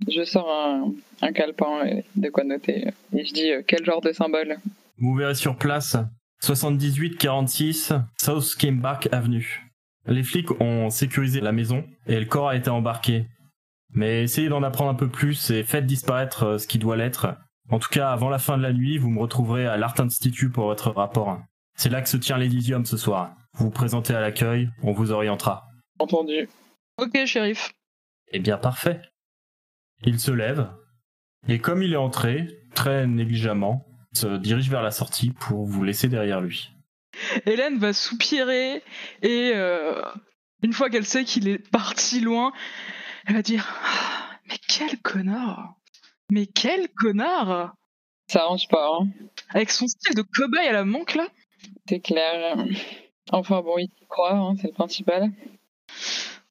Je 0.09 0.25
sors 0.25 0.49
un, 0.49 0.93
un 1.23 1.33
calepin 1.33 1.85
et 1.85 2.05
de 2.15 2.29
quoi 2.29 2.45
noter. 2.45 2.89
Et 3.13 3.25
je 3.25 3.33
dis 3.33 3.51
euh, 3.51 3.63
quel 3.67 3.85
genre 3.85 4.01
de 4.01 4.13
symbole? 4.13 4.59
Vous 4.99 5.15
verrez 5.15 5.35
sur 5.35 5.57
place. 5.57 5.97
7846 6.41 7.95
South 8.21 8.55
Cameback 8.57 9.09
Avenue. 9.11 9.63
Les 10.07 10.23
flics 10.23 10.61
ont 10.61 10.91
sécurisé 10.91 11.41
la 11.41 11.53
maison 11.53 11.85
et 12.07 12.21
le 12.21 12.27
corps 12.27 12.51
a 12.51 12.57
été 12.57 12.71
embarqué. 12.71 13.27
Mais 13.91 14.23
essayez 14.23 14.49
d'en 14.49 14.63
apprendre 14.63 14.91
un 14.91 14.95
peu 14.95 15.09
plus 15.09 15.51
et 15.51 15.65
faites 15.65 15.87
disparaître 15.87 16.43
euh, 16.45 16.59
ce 16.59 16.67
qui 16.67 16.79
doit 16.79 16.97
l'être. 16.97 17.35
En 17.69 17.79
tout 17.79 17.89
cas, 17.89 18.11
avant 18.11 18.29
la 18.29 18.39
fin 18.39 18.57
de 18.57 18.63
la 18.63 18.73
nuit, 18.73 18.99
vous 18.99 19.11
me 19.11 19.21
retrouverez 19.21 19.67
à 19.67 19.77
l'Art 19.77 19.99
Institute 19.99 20.53
pour 20.53 20.67
votre 20.67 20.91
rapport. 20.91 21.41
C'est 21.75 21.89
là 21.89 22.01
que 22.01 22.09
se 22.09 22.17
tient 22.17 22.39
l'Elysium 22.39 22.87
ce 22.87 22.97
soir. 22.97 23.35
Vous 23.55 23.67
vous 23.67 23.71
présentez 23.71 24.15
à 24.15 24.21
l'accueil, 24.21 24.71
on 24.83 24.93
vous 24.93 25.11
orientera. 25.11 25.69
Entendu. 25.99 26.49
Ok, 26.99 27.25
shérif. 27.27 27.73
Eh 28.29 28.39
bien, 28.39 28.57
parfait. 28.57 29.03
Il 30.05 30.21
se 30.21 30.31
lève, 30.31 30.69
et 31.49 31.59
comme 31.59 31.83
il 31.83 31.93
est 31.93 31.97
entré, 31.97 32.49
très 32.75 33.07
négligemment, 33.07 33.87
se 34.13 34.37
dirige 34.37 34.69
vers 34.69 34.83
la 34.83 34.91
sortie 34.91 35.31
pour 35.31 35.65
vous 35.65 35.85
laisser 35.85 36.09
derrière 36.09 36.41
lui. 36.41 36.73
Hélène 37.47 37.79
va 37.79 37.93
soupirer 37.93 38.83
et 39.23 39.53
euh, 39.55 40.03
une 40.63 40.73
fois 40.73 40.91
qu'elle 40.91 41.07
sait 41.07 41.25
qu'il 41.25 41.49
est 41.49 41.59
parti 41.71 42.21
loin, 42.21 42.53
elle 43.27 43.35
va 43.37 43.43
dire 43.43 43.67
Ah, 43.85 44.39
Mais 44.49 44.59
quel 44.69 44.99
connard 44.99 45.75
Mais 46.31 46.47
quel 46.47 46.89
connard 46.89 47.75
Ça 48.29 48.43
arrange 48.43 48.69
pas, 48.69 48.89
hein. 48.93 49.09
Avec 49.51 49.71
son 49.71 49.87
style 49.87 50.15
de 50.15 50.23
cobaye 50.23 50.69
à 50.69 50.73
la 50.73 50.85
manque 50.85 51.15
là? 51.15 51.29
C'est 51.89 52.01
clair. 52.01 52.57
Enfin 53.33 53.61
bon, 53.63 53.79
il 53.79 53.85
y 53.85 54.07
croit, 54.09 54.35
hein, 54.35 54.55
c'est 54.61 54.69
le 54.69 54.73
principal. 54.73 55.31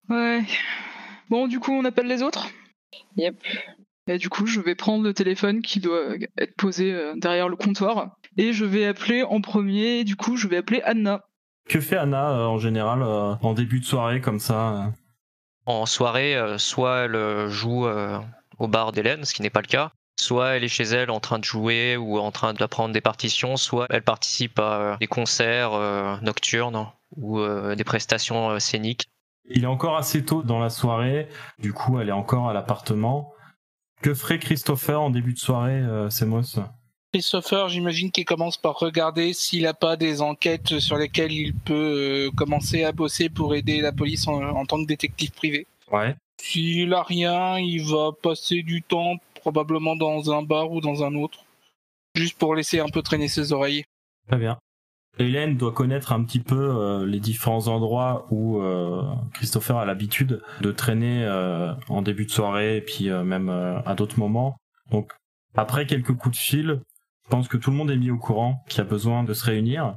Ouais. 0.10 0.44
Bon, 1.30 1.48
du 1.48 1.60
coup, 1.60 1.72
on 1.74 1.86
appelle 1.86 2.08
les 2.08 2.22
autres? 2.22 2.48
Yep. 3.18 3.36
Et 4.08 4.18
du 4.18 4.30
coup, 4.30 4.46
je 4.46 4.60
vais 4.60 4.76
prendre 4.76 5.04
le 5.04 5.14
téléphone 5.14 5.62
qui 5.62 5.80
doit 5.80 6.16
être 6.38 6.56
posé 6.56 6.94
euh, 6.94 7.16
derrière 7.16 7.50
le 7.50 7.56
comptoir 7.56 8.18
et 8.38 8.54
je 8.54 8.64
vais 8.64 8.86
appeler 8.86 9.24
en 9.24 9.42
premier. 9.42 10.04
Du 10.04 10.16
coup, 10.16 10.38
je 10.38 10.48
vais 10.48 10.58
appeler 10.58 10.82
Anna. 10.84 11.22
Que 11.68 11.80
fait 11.80 11.98
Anna 11.98 12.30
euh, 12.30 12.46
en 12.46 12.60
général 12.60 13.02
euh, 13.02 13.34
en 13.42 13.54
début 13.54 13.80
de 13.80 13.86
soirée 13.86 14.22
comme 14.22 14.40
ça 14.40 14.74
euh? 14.74 14.90
En 15.66 15.88
soirée, 15.88 16.36
euh, 16.36 16.60
soit 16.60 17.06
elle 17.06 17.50
joue 17.50 17.88
euh, 17.88 18.20
au 18.58 18.68
bar 18.68 18.92
d'Hélène, 18.92 19.26
ce 19.26 19.34
qui 19.34 19.42
n'est 19.42 19.50
pas 19.50 19.62
le 19.62 19.68
cas, 19.68 19.92
soit 20.20 20.56
elle 20.56 20.64
est 20.64 20.70
chez 20.70 20.84
elle 20.84 21.12
en 21.12 21.20
train 21.20 21.40
de 21.40 21.44
jouer 21.44 21.98
ou 21.98 22.18
en 22.20 22.32
train 22.32 22.54
d'apprendre 22.54 22.94
des 22.94 23.02
partitions, 23.02 23.58
soit 23.58 23.88
elle 23.90 24.04
participe 24.04 24.60
à 24.60 24.80
euh, 24.80 24.98
des 24.98 25.08
concerts 25.08 25.74
euh, 25.74 26.16
nocturnes 26.22 26.88
ou 27.18 27.40
euh, 27.40 27.76
des 27.76 27.84
prestations 27.84 28.52
euh, 28.52 28.60
scéniques. 28.60 29.06
Il 29.50 29.64
est 29.64 29.68
encore 29.68 29.98
assez 29.98 30.26
tôt 30.26 30.42
dans 30.42 30.60
la 30.60 30.70
soirée, 30.70 31.28
du 31.60 31.74
coup 31.74 32.00
elle 32.00 32.10
est 32.10 32.14
encore 32.14 32.50
à 32.50 32.54
l'appartement. 32.54 33.34
Que 34.02 34.14
ferait 34.14 34.40
Christopher 34.40 35.02
en 35.02 35.10
début 35.10 35.34
de 35.34 35.40
soirée, 35.40 35.80
euh, 35.80 36.10
Semos? 36.10 36.60
Christopher, 37.14 37.70
j'imagine 37.70 38.12
qu'il 38.12 38.26
commence 38.26 38.58
par 38.58 38.78
regarder 38.78 39.32
s'il 39.32 39.64
n'a 39.64 39.74
pas 39.74 39.96
des 39.96 40.22
enquêtes 40.22 40.80
sur 40.80 40.98
lesquelles 40.98 41.32
il 41.32 41.54
peut 41.54 42.28
euh, 42.28 42.32
commencer 42.36 42.84
à 42.84 42.92
bosser 42.92 43.30
pour 43.30 43.56
aider 43.56 43.80
la 43.80 43.94
police 43.94 44.28
en, 44.28 44.42
en 44.42 44.66
tant 44.66 44.82
que 44.82 44.88
détective 44.88 45.32
privé. 45.32 45.66
Ouais. 45.92 46.16
S'il 46.42 46.94
a 46.94 47.04
rien, 47.04 47.58
il 47.58 47.84
va 47.86 48.12
passer 48.22 48.62
du 48.62 48.82
temps 48.82 49.18
probablement 49.42 49.96
dans 49.96 50.32
un 50.32 50.42
bar 50.42 50.72
ou 50.72 50.82
dans 50.82 51.04
un 51.04 51.16
autre, 51.16 51.46
juste 52.16 52.38
pour 52.38 52.56
laisser 52.56 52.80
un 52.80 52.90
peu 52.90 53.02
traîner 53.02 53.28
ses 53.28 53.54
oreilles. 53.54 53.86
Très 54.28 54.38
bien. 54.38 54.58
Hélène 55.18 55.56
doit 55.56 55.72
connaître 55.72 56.12
un 56.12 56.24
petit 56.24 56.40
peu 56.40 56.56
euh, 56.56 57.06
les 57.06 57.20
différents 57.20 57.68
endroits 57.68 58.28
où 58.32 58.60
euh, 58.60 59.02
Christopher 59.34 59.78
a 59.78 59.86
l'habitude 59.86 60.42
de 60.62 60.72
traîner 60.72 61.24
euh, 61.24 61.74
en 61.88 62.02
début 62.02 62.26
de 62.26 62.32
soirée 62.32 62.78
et 62.78 62.82
puis 62.82 63.10
même 63.10 63.50
à 63.50 63.96
d'autres 63.96 64.20
moments. 64.20 64.58
Donc 64.92 65.14
après 65.56 65.86
quelques 65.86 66.14
coups 66.14 66.36
de 66.38 66.42
fil, 66.42 66.82
je 67.24 67.30
pense 67.30 67.48
que 67.48 67.58
tout 67.58 67.72
le 67.72 67.78
monde 67.78 67.92
est 67.92 67.98
mis 67.98 68.12
au 68.12 68.18
courant 68.18 68.64
qu'il 68.68 68.82
a 68.82 68.84
besoin 68.84 69.24
de 69.24 69.34
se 69.34 69.46
réunir. 69.46 69.96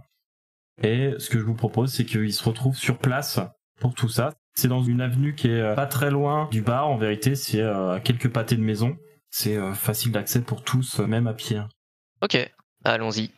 Et 0.82 1.14
ce 1.18 1.28
que 1.30 1.38
je 1.38 1.44
vous 1.44 1.54
propose, 1.54 1.92
c'est 1.92 2.04
qu'ils 2.04 2.32
se 2.32 2.44
retrouvent 2.44 2.76
sur 2.76 2.98
place 2.98 3.40
pour 3.80 3.94
tout 3.94 4.08
ça. 4.08 4.34
C'est 4.58 4.66
dans 4.66 4.82
une 4.82 5.00
avenue 5.00 5.36
qui 5.36 5.46
est 5.46 5.60
euh, 5.60 5.76
pas 5.76 5.86
très 5.86 6.10
loin 6.10 6.48
du 6.50 6.62
bar, 6.62 6.88
en 6.88 6.96
vérité, 6.96 7.36
c'est 7.36 7.60
euh, 7.60 7.92
à 7.92 8.00
quelques 8.00 8.28
pâtés 8.28 8.56
de 8.56 8.60
maison. 8.60 8.96
C'est 9.30 9.56
euh, 9.56 9.72
facile 9.72 10.10
d'accès 10.10 10.40
pour 10.40 10.64
tous, 10.64 10.98
même 10.98 11.28
à 11.28 11.32
pied. 11.32 11.60
Ok, 12.24 12.36
allons-y. 12.84 13.30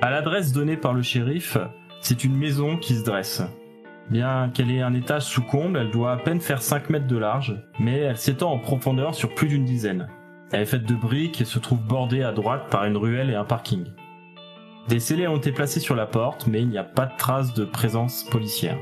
À 0.00 0.10
l'adresse 0.10 0.52
donnée 0.52 0.76
par 0.76 0.94
le 0.94 1.02
shérif, 1.02 1.58
c'est 2.00 2.22
une 2.22 2.36
maison 2.36 2.76
qui 2.76 2.94
se 2.94 3.02
dresse. 3.02 3.42
Bien 4.08 4.52
qu'elle 4.54 4.70
ait 4.70 4.82
un 4.82 4.94
étage 4.94 5.24
sous 5.24 5.42
comble, 5.42 5.76
elle 5.76 5.90
doit 5.90 6.12
à 6.12 6.18
peine 6.18 6.40
faire 6.40 6.62
5 6.62 6.90
mètres 6.90 7.08
de 7.08 7.18
large, 7.18 7.60
mais 7.80 7.98
elle 7.98 8.18
s'étend 8.18 8.52
en 8.52 8.60
profondeur 8.60 9.16
sur 9.16 9.34
plus 9.34 9.48
d'une 9.48 9.64
dizaine. 9.64 10.06
Elle 10.52 10.60
est 10.60 10.66
faite 10.66 10.84
de 10.84 10.94
briques 10.94 11.40
et 11.40 11.44
se 11.44 11.58
trouve 11.58 11.82
bordée 11.82 12.22
à 12.22 12.30
droite 12.30 12.70
par 12.70 12.84
une 12.84 12.96
ruelle 12.96 13.30
et 13.30 13.34
un 13.34 13.44
parking. 13.44 13.86
Des 14.88 14.98
scellés 14.98 15.28
ont 15.28 15.36
été 15.36 15.52
placés 15.52 15.80
sur 15.80 15.94
la 15.94 16.06
porte, 16.06 16.46
mais 16.46 16.60
il 16.60 16.68
n'y 16.68 16.78
a 16.78 16.84
pas 16.84 17.06
de 17.06 17.16
trace 17.16 17.54
de 17.54 17.64
présence 17.64 18.24
policière. 18.24 18.78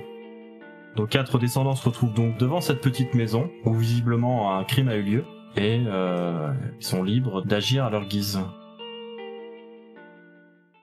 Nos 0.97 1.07
quatre 1.07 1.38
descendants 1.38 1.75
se 1.75 1.85
retrouvent 1.85 2.14
donc 2.14 2.38
devant 2.38 2.61
cette 2.61 2.81
petite 2.81 3.14
maison, 3.14 3.50
où 3.64 3.75
visiblement 3.75 4.57
un 4.57 4.64
crime 4.64 4.88
a 4.88 4.97
eu 4.97 5.02
lieu, 5.02 5.25
et 5.57 5.83
euh, 5.87 6.52
ils 6.78 6.85
sont 6.85 7.02
libres 7.02 7.43
d'agir 7.43 7.85
à 7.85 7.90
leur 7.90 8.07
guise. 8.07 8.40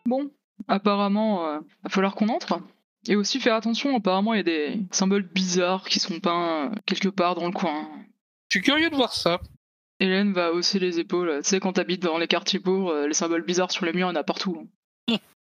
Bon, 0.06 0.30
apparemment, 0.68 1.48
euh, 1.48 1.60
va 1.84 1.90
falloir 1.90 2.16
qu'on 2.16 2.30
entre. 2.30 2.60
Et 3.08 3.16
aussi 3.16 3.40
faire 3.40 3.56
attention, 3.56 3.96
apparemment, 3.96 4.34
il 4.34 4.38
y 4.38 4.40
a 4.40 4.44
des 4.44 4.80
symboles 4.92 5.24
bizarres 5.24 5.86
qui 5.88 6.00
sont 6.00 6.20
peints 6.20 6.72
euh, 6.72 6.76
quelque 6.86 7.10
part 7.10 7.36
dans 7.36 7.46
le 7.46 7.52
coin. 7.52 7.88
Je 8.50 8.58
suis 8.58 8.66
curieux 8.66 8.90
de 8.90 8.96
voir 8.96 9.14
ça. 9.14 9.40
Hélène 10.00 10.34
va 10.34 10.52
hausser 10.52 10.80
les 10.80 11.00
épaules. 11.00 11.40
Tu 11.44 11.50
sais, 11.50 11.60
quand 11.60 11.74
t'habites 11.74 12.04
dans 12.04 12.18
les 12.18 12.28
quartiers 12.28 12.60
pauvres, 12.60 12.92
euh, 12.92 13.08
les 13.08 13.14
symboles 13.14 13.46
bizarres 13.46 13.72
sur 13.72 13.86
les 13.86 13.94
murs, 13.94 14.08
il 14.08 14.12
y 14.12 14.18
en 14.18 14.20
a 14.20 14.24
partout. 14.24 14.70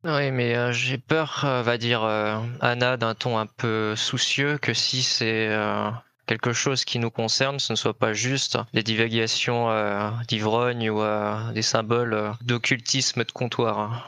Oui, 0.05 0.31
mais 0.31 0.55
euh, 0.55 0.73
j'ai 0.73 0.97
peur, 0.97 1.45
euh, 1.45 1.63
va 1.63 1.77
dire 1.77 2.05
euh, 2.05 2.39
Anna 2.61 2.97
d'un 2.97 3.15
ton 3.17 3.37
un 3.37 3.47
peu 3.47 3.97
soucieux, 3.97 4.57
que 4.59 4.73
si 4.73 5.03
c'est 5.03 5.49
euh, 5.49 5.91
quelque 6.27 6.53
chose 6.53 6.85
qui 6.85 7.01
nous 7.01 7.11
concerne, 7.11 7.59
ce 7.59 7.73
ne 7.73 7.77
soit 7.77 7.99
pas 7.99 8.13
juste 8.13 8.59
des 8.73 8.85
divagations 8.85 9.71
euh, 9.71 10.09
d'ivrogne 10.29 10.89
ou 10.89 11.03
euh, 11.03 11.51
des 11.53 11.63
symboles 11.63 12.15
euh, 12.15 12.31
d'occultisme 12.43 13.25
de 13.25 13.33
comptoir. 13.33 13.79
hein. 13.79 14.03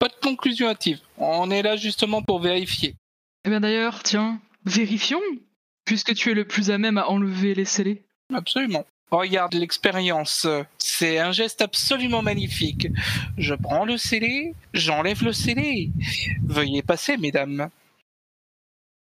Pas 0.00 0.08
de 0.08 0.16
conclusion 0.20 0.68
hâtive. 0.68 0.98
On 1.18 1.50
est 1.52 1.62
là 1.62 1.76
justement 1.76 2.22
pour 2.22 2.40
vérifier. 2.40 2.96
Eh 3.44 3.48
bien 3.50 3.60
d'ailleurs, 3.60 4.02
tiens, 4.02 4.40
vérifions, 4.64 5.22
puisque 5.84 6.14
tu 6.14 6.32
es 6.32 6.34
le 6.34 6.46
plus 6.46 6.70
à 6.72 6.78
même 6.78 6.98
à 6.98 7.08
enlever 7.08 7.54
les 7.54 7.64
scellés. 7.64 8.02
Absolument. 8.34 8.84
Regarde 9.10 9.54
l'expérience. 9.54 10.46
C'est 10.78 11.18
un 11.18 11.32
geste 11.32 11.62
absolument 11.62 12.22
magnifique. 12.22 12.88
Je 13.38 13.54
prends 13.54 13.84
le 13.84 13.96
scellé, 13.96 14.54
j'enlève 14.74 15.22
le 15.22 15.32
scellé. 15.32 15.90
Veuillez 16.44 16.82
passer, 16.82 17.16
mesdames. 17.16 17.70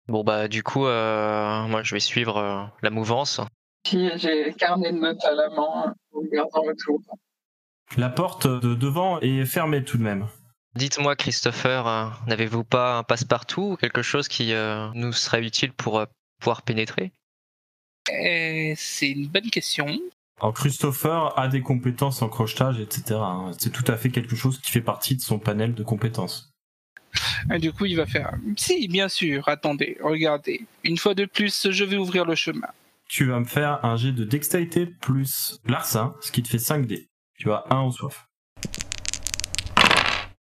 Bon 0.06 0.22
bah 0.22 0.48
du 0.48 0.62
coup, 0.62 0.86
euh, 0.86 1.66
moi 1.66 1.82
je 1.82 1.94
vais 1.94 2.00
suivre 2.00 2.36
euh, 2.36 2.64
la 2.82 2.90
mouvance. 2.90 3.40
Puis 3.84 4.10
j'ai 4.16 4.44
le 4.44 4.52
carnet 4.52 4.92
de 4.92 4.98
notes 4.98 5.24
à 5.24 5.32
la 5.32 5.48
main 5.48 5.94
en 6.12 6.18
regardant 6.18 6.62
autour. 6.64 7.00
La 7.96 8.08
porte 8.10 8.46
de 8.46 8.74
devant 8.74 9.20
est 9.20 9.44
fermée 9.46 9.84
tout 9.84 9.98
de 9.98 10.02
même. 10.02 10.26
Dites-moi 10.74 11.14
Christopher, 11.14 11.86
euh, 11.86 12.06
n'avez-vous 12.26 12.64
pas 12.64 12.98
un 12.98 13.04
passe-partout 13.04 13.72
ou 13.72 13.76
quelque 13.76 14.02
chose 14.02 14.26
qui 14.26 14.52
euh, 14.52 14.88
nous 14.94 15.12
serait 15.12 15.42
utile 15.42 15.72
pour 15.72 16.00
euh, 16.00 16.06
pouvoir 16.40 16.62
pénétrer? 16.62 17.12
C'est 18.06 19.10
une 19.10 19.28
bonne 19.28 19.50
question. 19.50 19.86
Alors 20.40 20.54
Christopher 20.54 21.38
a 21.38 21.48
des 21.48 21.62
compétences 21.62 22.20
en 22.22 22.28
crochetage, 22.28 22.80
etc. 22.80 23.16
hein. 23.20 23.52
C'est 23.58 23.70
tout 23.70 23.84
à 23.86 23.96
fait 23.96 24.10
quelque 24.10 24.36
chose 24.36 24.60
qui 24.60 24.70
fait 24.70 24.80
partie 24.80 25.16
de 25.16 25.20
son 25.20 25.38
panel 25.38 25.74
de 25.74 25.82
compétences. 25.82 26.50
Et 27.54 27.58
du 27.58 27.72
coup, 27.72 27.84
il 27.84 27.96
va 27.96 28.06
faire. 28.06 28.34
Si, 28.56 28.88
bien 28.88 29.08
sûr. 29.08 29.48
Attendez, 29.48 29.96
regardez. 30.02 30.66
Une 30.82 30.98
fois 30.98 31.14
de 31.14 31.26
plus, 31.26 31.70
je 31.70 31.84
vais 31.84 31.96
ouvrir 31.96 32.24
le 32.24 32.34
chemin. 32.34 32.66
Tu 33.08 33.26
vas 33.26 33.38
me 33.38 33.44
faire 33.44 33.84
un 33.84 33.96
jet 33.96 34.12
de 34.12 34.24
dextérité 34.24 34.86
plus 34.86 35.60
larcin, 35.66 36.14
ce 36.20 36.32
qui 36.32 36.42
te 36.42 36.48
fait 36.48 36.58
5 36.58 36.86
dés. 36.86 37.08
Tu 37.38 37.52
as 37.52 37.64
1 37.70 37.76
en 37.76 37.90
soif. 37.90 38.26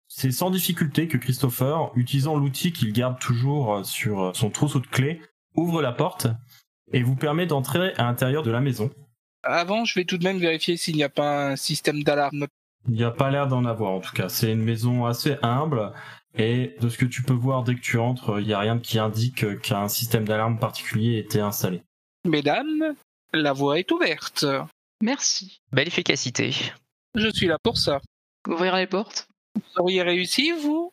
C'est 0.08 0.32
sans 0.32 0.50
difficulté 0.50 1.08
que 1.08 1.18
Christopher, 1.18 1.91
utilisant 1.96 2.36
l'outil 2.36 2.74
qu'il 2.74 2.91
garde 2.91 3.20
toujours 3.20 3.75
euh, 3.75 3.84
sur 3.84 4.22
euh, 4.22 4.32
son 4.34 4.50
trousseau 4.50 4.79
de 4.79 4.88
clés, 4.88 5.22
ouvre 5.56 5.82
la 5.82 5.94
porte 5.94 6.27
et 6.93 7.03
vous 7.03 7.15
permet 7.15 7.46
d'entrer 7.46 7.93
à 7.93 8.03
l'intérieur 8.03 8.43
de 8.43 8.51
la 8.51 8.62
maison. 8.62 8.89
Avant, 9.43 9.86
je 9.86 9.98
vais 9.98 10.05
tout 10.05 10.17
de 10.17 10.24
même 10.24 10.39
vérifier 10.39 10.77
s'il 10.77 10.96
n'y 10.96 11.03
a 11.03 11.10
pas 11.10 11.51
un 11.51 11.55
système 11.55 12.03
d'alarme. 12.03 12.48
Il 12.88 12.93
n'y 12.93 13.03
a 13.03 13.12
pas 13.12 13.29
l'air 13.29 13.48
d'en 13.48 13.65
avoir 13.65 13.91
en 13.91 14.00
tout 14.00 14.13
cas. 14.13 14.29
C'est 14.29 14.51
une 14.51 14.63
maison 14.63 15.05
assez 15.05 15.38
humble 15.41 15.93
et 16.36 16.75
de 16.79 16.89
ce 16.89 16.98
que 16.98 17.05
tu 17.05 17.24
peux 17.24 17.34
voir 17.34 17.63
dès 17.63 17.75
que 17.75 17.81
tu 17.81 17.98
entres, 17.98 18.39
il 18.39 18.48
n'y 18.48 18.53
a 18.53 18.60
rien 18.60 18.79
qui 18.79 19.00
indique 19.00 19.60
qu'un 19.62 19.88
système 19.88 20.25
d'alarme 20.25 20.60
particulier 20.60 21.17
était 21.17 21.39
installé. 21.39 21.81
Mesdames, 22.25 22.96
la 23.34 23.53
voie 23.53 23.79
est 23.79 23.91
ouverte. 23.91 24.46
Merci. 25.01 25.62
Belle 25.72 25.88
efficacité. 25.88 26.53
Je 27.15 27.29
suis 27.29 27.48
là 27.48 27.58
pour 27.63 27.77
ça. 27.77 28.00
Ouvrir 28.48 28.75
les 28.75 28.88
portes? 28.88 29.27
Vous 29.55 29.81
auriez 29.81 30.03
réussi, 30.03 30.51
vous? 30.51 30.91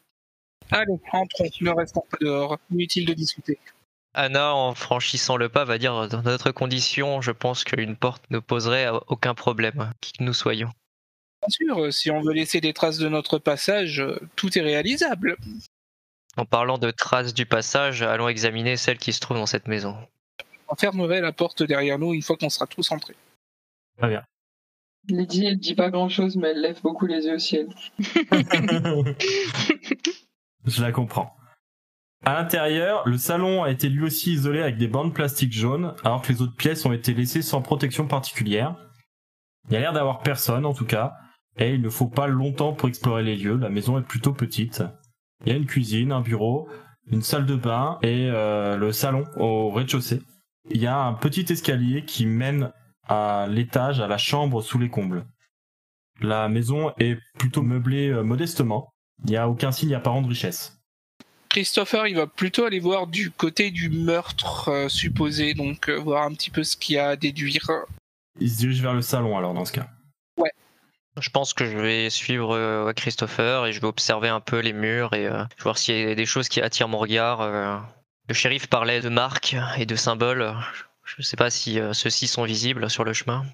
Allez, 0.71 0.95
entrons, 1.12 1.49
ne 1.61 1.71
restons 1.71 2.05
pas 2.11 2.17
dehors. 2.21 2.59
Inutile 2.71 3.07
de 3.07 3.15
discuter. 3.15 3.59
Anna, 4.16 4.54
en 4.54 4.75
franchissant 4.75 5.37
le 5.37 5.50
pas, 5.50 5.64
va 5.64 5.76
dire 5.76 6.08
dans 6.08 6.23
notre 6.23 6.50
condition, 6.50 7.20
je 7.20 7.32
pense 7.32 7.64
qu'une 7.64 7.96
porte 7.96 8.25
ne 8.30 8.38
poserait 8.38 8.88
aucun 9.08 9.35
problème, 9.35 9.92
qui 10.00 10.12
que 10.12 10.25
nous 10.25 10.32
soyons. 10.32 10.70
Bien 11.42 11.50
sûr, 11.50 11.92
si 11.92 12.11
on 12.11 12.23
veut 12.23 12.32
laisser 12.32 12.62
des 12.62 12.73
traces 12.73 12.96
de 12.96 13.08
notre 13.08 13.38
passage, 13.38 14.02
tout 14.35 14.58
est 14.58 14.62
réalisable. 14.62 15.37
En 16.38 16.46
parlant 16.46 16.78
de 16.78 16.90
traces 16.90 17.35
du 17.35 17.44
passage, 17.44 18.00
allons 18.02 18.28
examiner 18.28 18.78
celle 18.78 18.96
qui 18.96 19.12
se 19.12 19.20
trouve 19.20 19.37
dans 19.37 19.46
cette 19.46 19.68
maison. 19.68 19.96
On 20.68 20.76
fermerait 20.76 21.20
la 21.20 21.32
porte 21.32 21.62
derrière 21.62 21.99
nous 21.99 22.14
une 22.14 22.23
fois 22.23 22.37
qu'on 22.37 22.50
sera 22.50 22.66
tous 22.66 22.90
entrés. 22.90 23.14
Très 23.99 24.08
bien. 24.08 24.25
Lydie, 25.08 25.46
elle 25.46 25.58
dit 25.58 25.75
pas 25.75 25.90
grand 25.90 26.08
chose, 26.08 26.37
mais 26.37 26.49
elle 26.49 26.62
lève 26.62 26.80
beaucoup 26.82 27.06
les 27.06 27.26
yeux 27.26 27.35
au 27.35 27.38
ciel. 27.38 27.68
Je 30.66 30.82
la 30.82 30.90
comprends. 30.90 31.37
À 32.25 32.35
l'intérieur, 32.35 33.06
le 33.06 33.18
salon 33.18 33.62
a 33.62 33.70
été 33.70 33.88
lui 33.88 34.04
aussi 34.04 34.32
isolé 34.32 34.61
avec 34.61 34.78
des 34.78 34.88
bandes 34.88 35.14
plastiques 35.14 35.52
jaunes, 35.52 35.94
alors 36.04 36.23
que 36.23 36.32
les 36.32 36.42
autres 36.42 36.56
pièces 36.56 36.85
ont 36.87 36.92
été 36.92 37.14
laissées 37.14 37.42
sans 37.42 37.62
protection 37.62 38.06
particulière. 38.06 38.76
Il 39.68 39.75
y 39.75 39.76
a 39.76 39.80
l'air 39.80 39.92
d'avoir 39.92 40.20
personne 40.20 40.64
en 40.64 40.73
tout 40.73 40.87
cas, 40.87 41.14
et 41.58 41.75
il 41.75 41.82
ne 41.82 41.88
faut 41.88 42.08
pas 42.08 42.26
longtemps 42.26 42.73
pour 42.73 42.88
explorer 42.88 43.23
les 43.23 43.37
lieux, 43.37 43.56
la 43.56 43.68
maison 43.68 43.99
est 43.99 44.02
plutôt 44.06 44.32
petite. 44.32 44.82
Il 45.44 45.52
y 45.52 45.54
a 45.54 45.58
une 45.58 45.66
cuisine, 45.66 46.12
un 46.12 46.20
bureau, 46.20 46.68
une 47.11 47.23
salle 47.23 47.46
de 47.46 47.56
bain 47.56 47.99
et 48.02 48.28
euh, 48.30 48.76
le 48.76 48.92
salon 48.92 49.25
au 49.37 49.70
rez-de-chaussée. 49.70 50.23
Il 50.70 50.80
y 50.80 50.87
a 50.87 50.99
un 50.99 51.12
petit 51.12 51.46
escalier 51.50 52.04
qui 52.04 52.26
mène 52.26 52.73
à 53.08 53.46
l'étage, 53.49 54.00
à 54.00 54.08
la 54.08 54.18
chambre 54.18 54.62
sous 54.62 54.78
les 54.78 54.88
combles. 54.88 55.25
La 56.20 56.49
maison 56.49 56.92
est 56.99 57.18
plutôt 57.38 57.62
meublée 57.62 58.08
euh, 58.08 58.23
modestement. 58.23 58.92
Il 59.25 59.30
n'y 59.30 59.37
a 59.37 59.49
aucun 59.49 59.70
signe 59.70 59.94
apparent 59.94 60.23
de 60.23 60.28
richesse. 60.28 60.75
Christopher, 61.61 62.07
il 62.07 62.17
va 62.17 62.27
plutôt 62.27 62.67
aller 62.67 62.81
voir 62.81 63.07
du 63.07 63.31
côté 63.31 63.71
du 63.71 63.89
meurtre 63.89 64.69
euh, 64.69 64.89
supposé, 64.91 65.55
donc 65.55 65.89
euh, 65.89 65.95
voir 65.97 66.25
un 66.25 66.35
petit 66.35 66.51
peu 66.51 66.63
ce 66.63 66.77
qu'il 66.77 66.97
y 66.97 66.99
a 66.99 67.09
à 67.09 67.17
déduire. 67.17 67.71
Il 68.39 68.51
se 68.51 68.59
dirige 68.59 68.83
vers 68.83 68.93
le 68.93 69.01
salon 69.01 69.39
alors 69.39 69.55
dans 69.55 69.65
ce 69.65 69.73
cas. 69.73 69.89
Je 71.19 71.31
pense 71.31 71.55
que 71.55 71.65
je 71.65 71.79
vais 71.79 72.11
suivre 72.11 72.55
euh, 72.55 72.93
Christopher 72.93 73.65
et 73.65 73.73
je 73.73 73.81
vais 73.81 73.87
observer 73.87 74.29
un 74.29 74.41
peu 74.41 74.59
les 74.59 74.75
murs 74.75 75.15
et 75.15 75.27
euh, 75.27 75.45
voir 75.63 75.79
s'il 75.79 75.99
y 75.99 76.03
a 76.11 76.15
des 76.15 76.27
choses 76.27 76.51
qui 76.51 76.61
attirent 76.61 76.89
mon 76.89 76.99
regard. 76.99 77.41
euh. 77.41 77.79
Le 78.29 78.35
shérif 78.35 78.67
parlait 78.67 79.01
de 79.01 79.09
marques 79.09 79.57
et 79.79 79.87
de 79.87 79.97
symboles. 79.97 80.55
Je 81.07 81.15
ne 81.19 81.23
sais 81.23 81.39
pas 81.39 81.49
si 81.49 81.81
euh, 81.81 81.95
ceux-ci 81.95 82.27
sont 82.27 82.45
visibles 82.45 82.91
sur 82.91 83.03
le 83.03 83.15
chemin. 83.15 83.47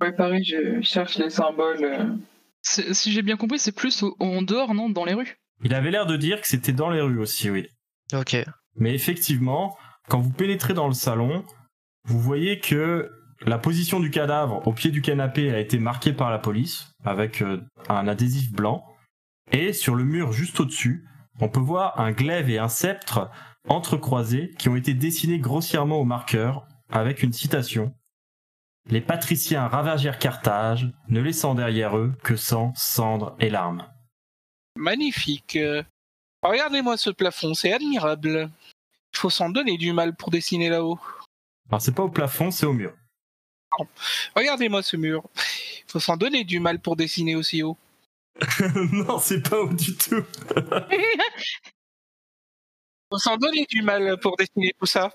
Ouais, 0.00 0.12
pareil, 0.12 0.42
je 0.44 0.80
cherche 0.80 1.18
les 1.18 1.28
symboles. 1.28 1.84
euh. 1.84 2.06
Si 2.62 3.12
j'ai 3.12 3.20
bien 3.20 3.36
compris, 3.36 3.58
c'est 3.58 3.72
plus 3.72 4.02
en 4.18 4.40
dehors, 4.40 4.72
non 4.72 4.88
Dans 4.88 5.04
les 5.04 5.12
rues? 5.12 5.36
Il 5.64 5.74
avait 5.74 5.90
l'air 5.90 6.06
de 6.06 6.16
dire 6.16 6.40
que 6.40 6.48
c'était 6.48 6.72
dans 6.72 6.90
les 6.90 7.00
rues 7.00 7.18
aussi, 7.18 7.50
oui. 7.50 7.68
Ok. 8.12 8.36
Mais 8.76 8.94
effectivement, 8.94 9.76
quand 10.08 10.20
vous 10.20 10.32
pénétrez 10.32 10.74
dans 10.74 10.86
le 10.86 10.94
salon, 10.94 11.44
vous 12.04 12.20
voyez 12.20 12.60
que 12.60 13.10
la 13.44 13.58
position 13.58 14.00
du 14.00 14.10
cadavre 14.10 14.66
au 14.66 14.72
pied 14.72 14.90
du 14.90 15.02
canapé 15.02 15.50
a 15.50 15.58
été 15.58 15.78
marquée 15.78 16.12
par 16.12 16.30
la 16.30 16.38
police 16.38 16.92
avec 17.04 17.42
euh, 17.42 17.60
un 17.88 18.08
adhésif 18.08 18.52
blanc. 18.52 18.84
Et 19.52 19.72
sur 19.72 19.94
le 19.94 20.04
mur 20.04 20.32
juste 20.32 20.60
au-dessus, 20.60 21.06
on 21.40 21.48
peut 21.48 21.60
voir 21.60 22.00
un 22.00 22.12
glaive 22.12 22.50
et 22.50 22.58
un 22.58 22.68
sceptre 22.68 23.30
entrecroisés 23.68 24.54
qui 24.58 24.68
ont 24.68 24.76
été 24.76 24.94
dessinés 24.94 25.38
grossièrement 25.38 26.00
au 26.00 26.04
marqueur 26.04 26.66
avec 26.90 27.22
une 27.22 27.32
citation. 27.32 27.92
Les 28.88 29.00
patriciens 29.00 29.66
ravagèrent 29.66 30.18
Carthage, 30.18 30.88
ne 31.08 31.20
laissant 31.20 31.54
derrière 31.54 31.96
eux 31.96 32.14
que 32.22 32.36
sang, 32.36 32.72
cendres 32.76 33.36
et 33.40 33.50
larmes. 33.50 33.84
Magnifique. 34.76 35.56
Euh, 35.56 35.82
Regardez-moi 36.42 36.96
ce 36.96 37.10
plafond, 37.10 37.54
c'est 37.54 37.72
admirable. 37.72 38.50
Il 39.12 39.18
faut 39.18 39.30
s'en 39.30 39.50
donner 39.50 39.76
du 39.76 39.92
mal 39.92 40.14
pour 40.14 40.30
dessiner 40.30 40.68
là-haut. 40.68 40.98
Alors 41.68 41.80
c'est 41.80 41.94
pas 41.94 42.04
au 42.04 42.08
plafond, 42.08 42.50
c'est 42.50 42.66
au 42.66 42.72
mur. 42.72 42.94
Regardez-moi 44.34 44.82
ce 44.82 44.96
mur. 44.96 45.22
Il 45.36 45.90
faut 45.90 46.00
s'en 46.00 46.16
donner 46.16 46.44
du 46.44 46.60
mal 46.60 46.80
pour 46.80 46.96
dessiner 46.96 47.34
aussi 47.34 47.62
haut. 47.62 47.76
non, 48.92 49.18
c'est 49.18 49.48
pas 49.48 49.60
haut 49.60 49.72
du 49.72 49.96
tout. 49.96 50.22
faut 53.10 53.18
s'en 53.18 53.36
donner 53.36 53.66
du 53.68 53.82
mal 53.82 54.18
pour 54.20 54.36
dessiner 54.36 54.72
tout 54.78 54.86
ça. 54.86 55.10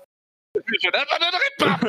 Je 0.54 0.90
n'abandonnerai 0.90 1.50
pas 1.58 1.80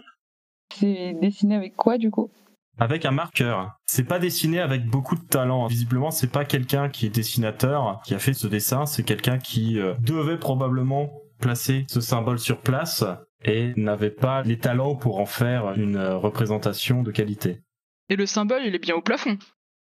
C'est 0.74 1.14
dessiné 1.14 1.54
avec 1.56 1.76
quoi 1.76 1.98
du 1.98 2.10
coup? 2.10 2.30
Avec 2.78 3.04
un 3.04 3.10
marqueur. 3.10 3.72
C'est 3.86 4.04
pas 4.04 4.18
dessiné 4.18 4.60
avec 4.60 4.86
beaucoup 4.86 5.16
de 5.16 5.26
talent. 5.26 5.66
Visiblement, 5.66 6.10
c'est 6.10 6.30
pas 6.30 6.44
quelqu'un 6.44 6.88
qui 6.88 7.06
est 7.06 7.10
dessinateur 7.10 8.00
qui 8.04 8.14
a 8.14 8.18
fait 8.18 8.34
ce 8.34 8.46
dessin, 8.46 8.86
c'est 8.86 9.02
quelqu'un 9.02 9.38
qui 9.38 9.78
euh, 9.78 9.94
devait 10.00 10.38
probablement 10.38 11.10
placer 11.40 11.84
ce 11.88 12.00
symbole 12.00 12.38
sur 12.38 12.60
place 12.60 13.04
et 13.44 13.72
n'avait 13.76 14.10
pas 14.10 14.42
les 14.42 14.58
talents 14.58 14.96
pour 14.96 15.20
en 15.20 15.26
faire 15.26 15.72
une 15.76 15.96
euh, 15.96 16.16
représentation 16.16 17.02
de 17.02 17.10
qualité. 17.10 17.60
Et 18.08 18.16
le 18.16 18.26
symbole, 18.26 18.62
il 18.64 18.74
est 18.74 18.80
bien 18.80 18.94
au 18.94 19.02
plafond. 19.02 19.38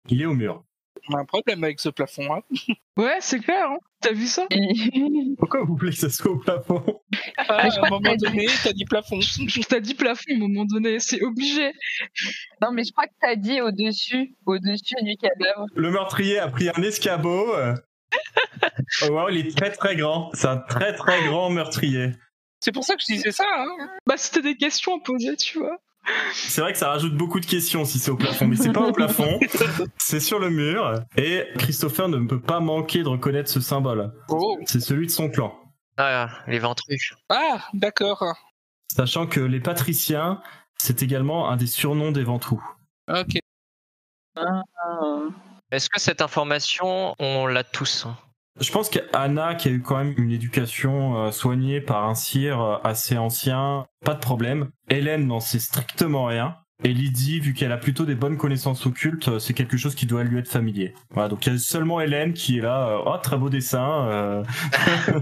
Il 0.08 0.22
est 0.22 0.26
au 0.26 0.34
mur. 0.34 0.64
On 1.08 1.14
a 1.14 1.20
un 1.20 1.24
problème 1.24 1.62
avec 1.64 1.80
ce 1.80 1.88
plafond. 1.90 2.34
Hein. 2.34 2.40
Ouais, 2.96 3.18
c'est 3.20 3.40
clair, 3.40 3.68
hein. 3.70 3.78
T'as 4.00 4.12
vu 4.12 4.26
ça? 4.26 4.46
Pourquoi 5.38 5.64
vous 5.64 5.76
voulez 5.76 5.90
que 5.92 5.98
ça 5.98 6.10
soit 6.10 6.30
au 6.30 6.38
plafond? 6.38 6.82
Ah, 7.36 7.68
je 7.68 7.78
à 7.80 7.86
un 7.86 7.90
moment 7.90 8.14
donné, 8.16 8.46
t'as 8.62 8.72
dit 8.72 8.84
plafond. 8.84 9.18
T'as 9.68 9.80
dit 9.80 9.94
plafond 9.94 10.24
à 10.30 10.34
un 10.34 10.38
moment 10.38 10.64
donné, 10.64 10.98
c'est 11.00 11.22
obligé. 11.22 11.72
Non, 12.62 12.72
mais 12.72 12.84
je 12.84 12.92
crois 12.92 13.06
que 13.06 13.12
t'as 13.20 13.36
dit 13.36 13.60
au-dessus, 13.60 14.34
au-dessus 14.46 14.94
du 15.02 15.16
cadavre. 15.16 15.66
Le 15.74 15.90
meurtrier 15.90 16.38
a 16.38 16.48
pris 16.48 16.68
un 16.68 16.82
escabeau. 16.82 17.54
euh. 17.54 17.74
Oh, 19.02 19.08
wow, 19.10 19.28
il 19.28 19.46
est 19.48 19.56
très 19.56 19.72
très 19.72 19.96
grand. 19.96 20.30
C'est 20.34 20.46
un 20.46 20.58
très 20.58 20.94
très 20.94 21.24
grand 21.24 21.50
meurtrier. 21.50 22.10
C'est 22.60 22.72
pour 22.72 22.84
ça 22.84 22.94
que 22.94 23.02
je 23.06 23.12
disais 23.12 23.32
ça. 23.32 23.44
Hein. 23.56 23.88
Bah, 24.06 24.14
c'était 24.16 24.40
des 24.42 24.56
questions 24.56 24.96
à 24.96 25.00
poser, 25.02 25.36
tu 25.36 25.58
vois. 25.58 25.78
C'est 26.32 26.60
vrai 26.60 26.72
que 26.72 26.78
ça 26.78 26.88
rajoute 26.88 27.16
beaucoup 27.16 27.40
de 27.40 27.46
questions 27.46 27.84
si 27.84 27.98
c'est 27.98 28.10
au 28.10 28.16
plafond, 28.16 28.46
mais 28.46 28.56
c'est 28.56 28.72
pas 28.72 28.86
au 28.86 28.92
plafond, 28.92 29.38
c'est 29.98 30.20
sur 30.20 30.38
le 30.38 30.50
mur. 30.50 31.02
Et 31.16 31.46
Christopher 31.58 32.08
ne 32.08 32.26
peut 32.26 32.40
pas 32.40 32.60
manquer 32.60 33.02
de 33.02 33.08
reconnaître 33.08 33.50
ce 33.50 33.60
symbole. 33.60 34.12
Oh. 34.28 34.58
C'est 34.66 34.80
celui 34.80 35.06
de 35.06 35.12
son 35.12 35.30
clan. 35.30 35.54
Ah, 35.96 36.28
les 36.46 36.58
ventrus. 36.58 37.14
Ah, 37.28 37.68
d'accord. 37.72 38.24
Sachant 38.88 39.26
que 39.26 39.40
les 39.40 39.60
patriciens, 39.60 40.42
c'est 40.76 41.02
également 41.02 41.50
un 41.50 41.56
des 41.56 41.66
surnoms 41.66 42.12
des 42.12 42.24
ventrous. 42.24 42.62
Ok. 43.08 43.38
Ah. 44.36 44.62
Est-ce 45.70 45.88
que 45.88 46.00
cette 46.00 46.20
information, 46.20 47.14
on 47.18 47.46
l'a 47.46 47.64
tous 47.64 48.06
hein? 48.06 48.16
Je 48.60 48.70
pense 48.70 48.88
qu'Anna, 48.88 49.54
qui 49.56 49.68
a 49.68 49.72
eu 49.72 49.82
quand 49.82 49.96
même 49.96 50.14
une 50.16 50.30
éducation 50.30 51.16
euh, 51.18 51.30
soignée 51.32 51.80
par 51.80 52.08
un 52.08 52.14
sire 52.14 52.60
euh, 52.60 52.76
assez 52.84 53.18
ancien, 53.18 53.86
pas 54.04 54.14
de 54.14 54.20
problème. 54.20 54.70
Hélène 54.88 55.26
n'en 55.26 55.40
sait 55.40 55.58
strictement 55.58 56.26
rien. 56.26 56.56
Et 56.84 56.92
Lydie, 56.92 57.40
vu 57.40 57.54
qu'elle 57.54 57.72
a 57.72 57.78
plutôt 57.78 58.04
des 58.04 58.14
bonnes 58.14 58.36
connaissances 58.36 58.86
occultes, 58.86 59.28
euh, 59.28 59.38
c'est 59.38 59.54
quelque 59.54 59.76
chose 59.76 59.94
qui 59.94 60.06
doit 60.06 60.22
lui 60.22 60.38
être 60.38 60.48
familier. 60.48 60.94
Voilà, 61.10 61.28
donc 61.28 61.46
il 61.46 61.52
y 61.52 61.56
a 61.56 61.58
seulement 61.58 62.00
Hélène 62.00 62.32
qui 62.32 62.58
est 62.58 62.60
là, 62.60 63.00
oh 63.04 63.16
très 63.22 63.38
beau 63.38 63.48
dessin. 63.50 64.08
euh. 64.08 64.44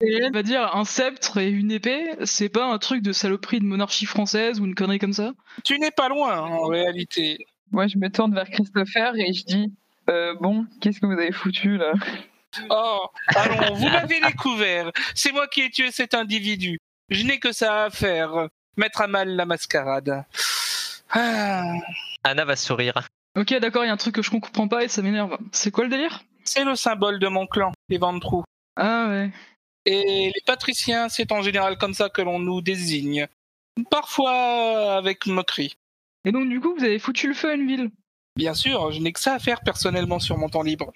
Elle 0.00 0.32
va 0.32 0.42
dire 0.42 0.76
un 0.76 0.84
sceptre 0.84 1.38
et 1.38 1.48
une 1.48 1.70
épée, 1.70 2.16
c'est 2.24 2.50
pas 2.50 2.70
un 2.70 2.76
truc 2.78 3.02
de 3.02 3.12
saloperie 3.12 3.60
de 3.60 3.64
monarchie 3.64 4.04
française 4.04 4.60
ou 4.60 4.66
une 4.66 4.74
connerie 4.74 4.98
comme 4.98 5.14
ça? 5.14 5.32
Tu 5.64 5.78
n'es 5.78 5.90
pas 5.90 6.10
loin 6.10 6.38
en 6.38 6.66
réalité. 6.66 7.38
Moi, 7.70 7.86
je 7.86 7.96
me 7.96 8.10
tourne 8.10 8.34
vers 8.34 8.48
Christopher 8.50 9.16
et 9.16 9.32
je 9.32 9.44
dis 9.44 9.72
euh, 10.10 10.34
Bon, 10.40 10.66
qu'est-ce 10.80 11.00
que 11.00 11.06
vous 11.06 11.12
avez 11.12 11.32
foutu 11.32 11.76
là? 11.76 11.92
Oh, 12.70 13.06
allons, 13.34 13.74
vous 13.74 13.88
m'avez 13.88 14.20
découvert. 14.20 14.90
C'est 15.14 15.32
moi 15.32 15.46
qui 15.46 15.62
ai 15.62 15.70
tué 15.70 15.90
cet 15.90 16.14
individu. 16.14 16.78
Je 17.10 17.24
n'ai 17.24 17.38
que 17.38 17.52
ça 17.52 17.84
à 17.84 17.90
faire. 17.90 18.48
Mettre 18.76 19.02
à 19.02 19.06
mal 19.06 19.28
la 19.36 19.46
mascarade. 19.46 20.24
Ah, 21.10 21.72
Anna 22.24 22.44
va 22.44 22.56
sourire. 22.56 23.08
Ok, 23.38 23.54
d'accord, 23.58 23.84
il 23.84 23.88
y 23.88 23.90
a 23.90 23.92
un 23.92 23.98
truc 23.98 24.14
que 24.14 24.22
je 24.22 24.30
comprends 24.30 24.68
pas 24.68 24.84
et 24.84 24.88
ça 24.88 25.02
m'énerve. 25.02 25.38
C'est 25.52 25.70
quoi 25.70 25.84
le 25.84 25.90
délire? 25.90 26.22
C'est 26.44 26.64
le 26.64 26.74
symbole 26.74 27.18
de 27.18 27.28
mon 27.28 27.46
clan, 27.46 27.72
les 27.88 27.98
ventrous. 27.98 28.44
Ah 28.76 29.08
ouais. 29.08 29.30
Et 29.84 30.32
les 30.34 30.42
patriciens, 30.44 31.08
c'est 31.08 31.32
en 31.32 31.42
général 31.42 31.78
comme 31.78 31.94
ça 31.94 32.08
que 32.08 32.22
l'on 32.22 32.38
nous 32.38 32.60
désigne. 32.60 33.26
Parfois 33.90 34.96
avec 34.96 35.26
moquerie. 35.26 35.76
Et 36.24 36.32
donc 36.32 36.48
du 36.48 36.60
coup, 36.60 36.74
vous 36.76 36.84
avez 36.84 36.98
foutu 36.98 37.28
le 37.28 37.34
feu 37.34 37.50
à 37.50 37.54
une 37.54 37.66
ville 37.66 37.90
Bien 38.36 38.54
sûr, 38.54 38.92
je 38.92 39.00
n'ai 39.00 39.12
que 39.12 39.20
ça 39.20 39.34
à 39.34 39.38
faire 39.38 39.60
personnellement 39.62 40.18
sur 40.18 40.36
mon 40.36 40.48
temps 40.48 40.62
libre. 40.62 40.92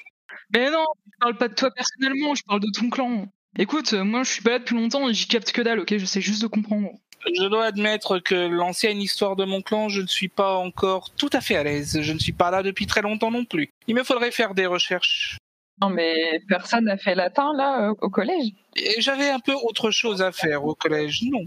Mais 0.53 0.71
non, 0.71 0.85
je 1.07 1.19
parle 1.21 1.37
pas 1.37 1.49
de 1.49 1.55
toi 1.55 1.71
personnellement, 1.71 2.35
je 2.35 2.43
parle 2.43 2.61
de 2.61 2.71
ton 2.73 2.91
clan. 2.91 3.27
Écoute, 3.59 3.95
euh, 3.95 4.05
moi 4.05 4.23
je 4.23 4.31
suis 4.31 4.43
pas 4.43 4.51
là 4.51 4.59
depuis 4.59 4.77
longtemps 4.77 5.09
et 5.09 5.15
j'y 5.15 5.27
capte 5.27 5.51
que 5.53 5.63
dalle, 5.63 5.81
ok 5.81 5.97
J'essaie 5.97 6.21
juste 6.21 6.43
de 6.43 6.47
comprendre. 6.47 6.91
Je 7.27 7.45
dois 7.49 7.67
admettre 7.67 8.19
que 8.19 8.35
l'ancienne 8.35 9.01
histoire 9.01 9.37
de 9.37 9.45
mon 9.45 9.61
clan, 9.61 9.89
je 9.89 10.01
ne 10.01 10.07
suis 10.07 10.29
pas 10.29 10.55
encore 10.55 11.11
tout 11.11 11.31
à 11.33 11.41
fait 11.41 11.57
à 11.57 11.63
l'aise. 11.63 12.01
Je 12.01 12.13
ne 12.13 12.19
suis 12.19 12.33
pas 12.33 12.51
là 12.51 12.63
depuis 12.63 12.87
très 12.87 13.03
longtemps 13.03 13.31
non 13.31 13.45
plus. 13.45 13.71
Il 13.87 13.95
me 13.95 14.05
faudrait 14.05 14.31
faire 14.31 14.55
des 14.55 14.67
recherches. 14.67 15.37
Non, 15.83 15.91
mais 15.91 16.41
personne 16.49 16.85
n'a 16.85 16.97
fait 16.97 17.15
latin 17.15 17.53
là 17.57 17.89
euh, 17.89 17.95
au 18.01 18.11
collège 18.11 18.53
Et 18.77 19.01
j'avais 19.01 19.31
un 19.31 19.41
peu 19.41 19.55
autre 19.55 19.91
chose 19.91 20.23
à 20.23 20.33
faire 20.33 20.65
au 20.65 20.75
collège, 20.75 21.23
non. 21.23 21.47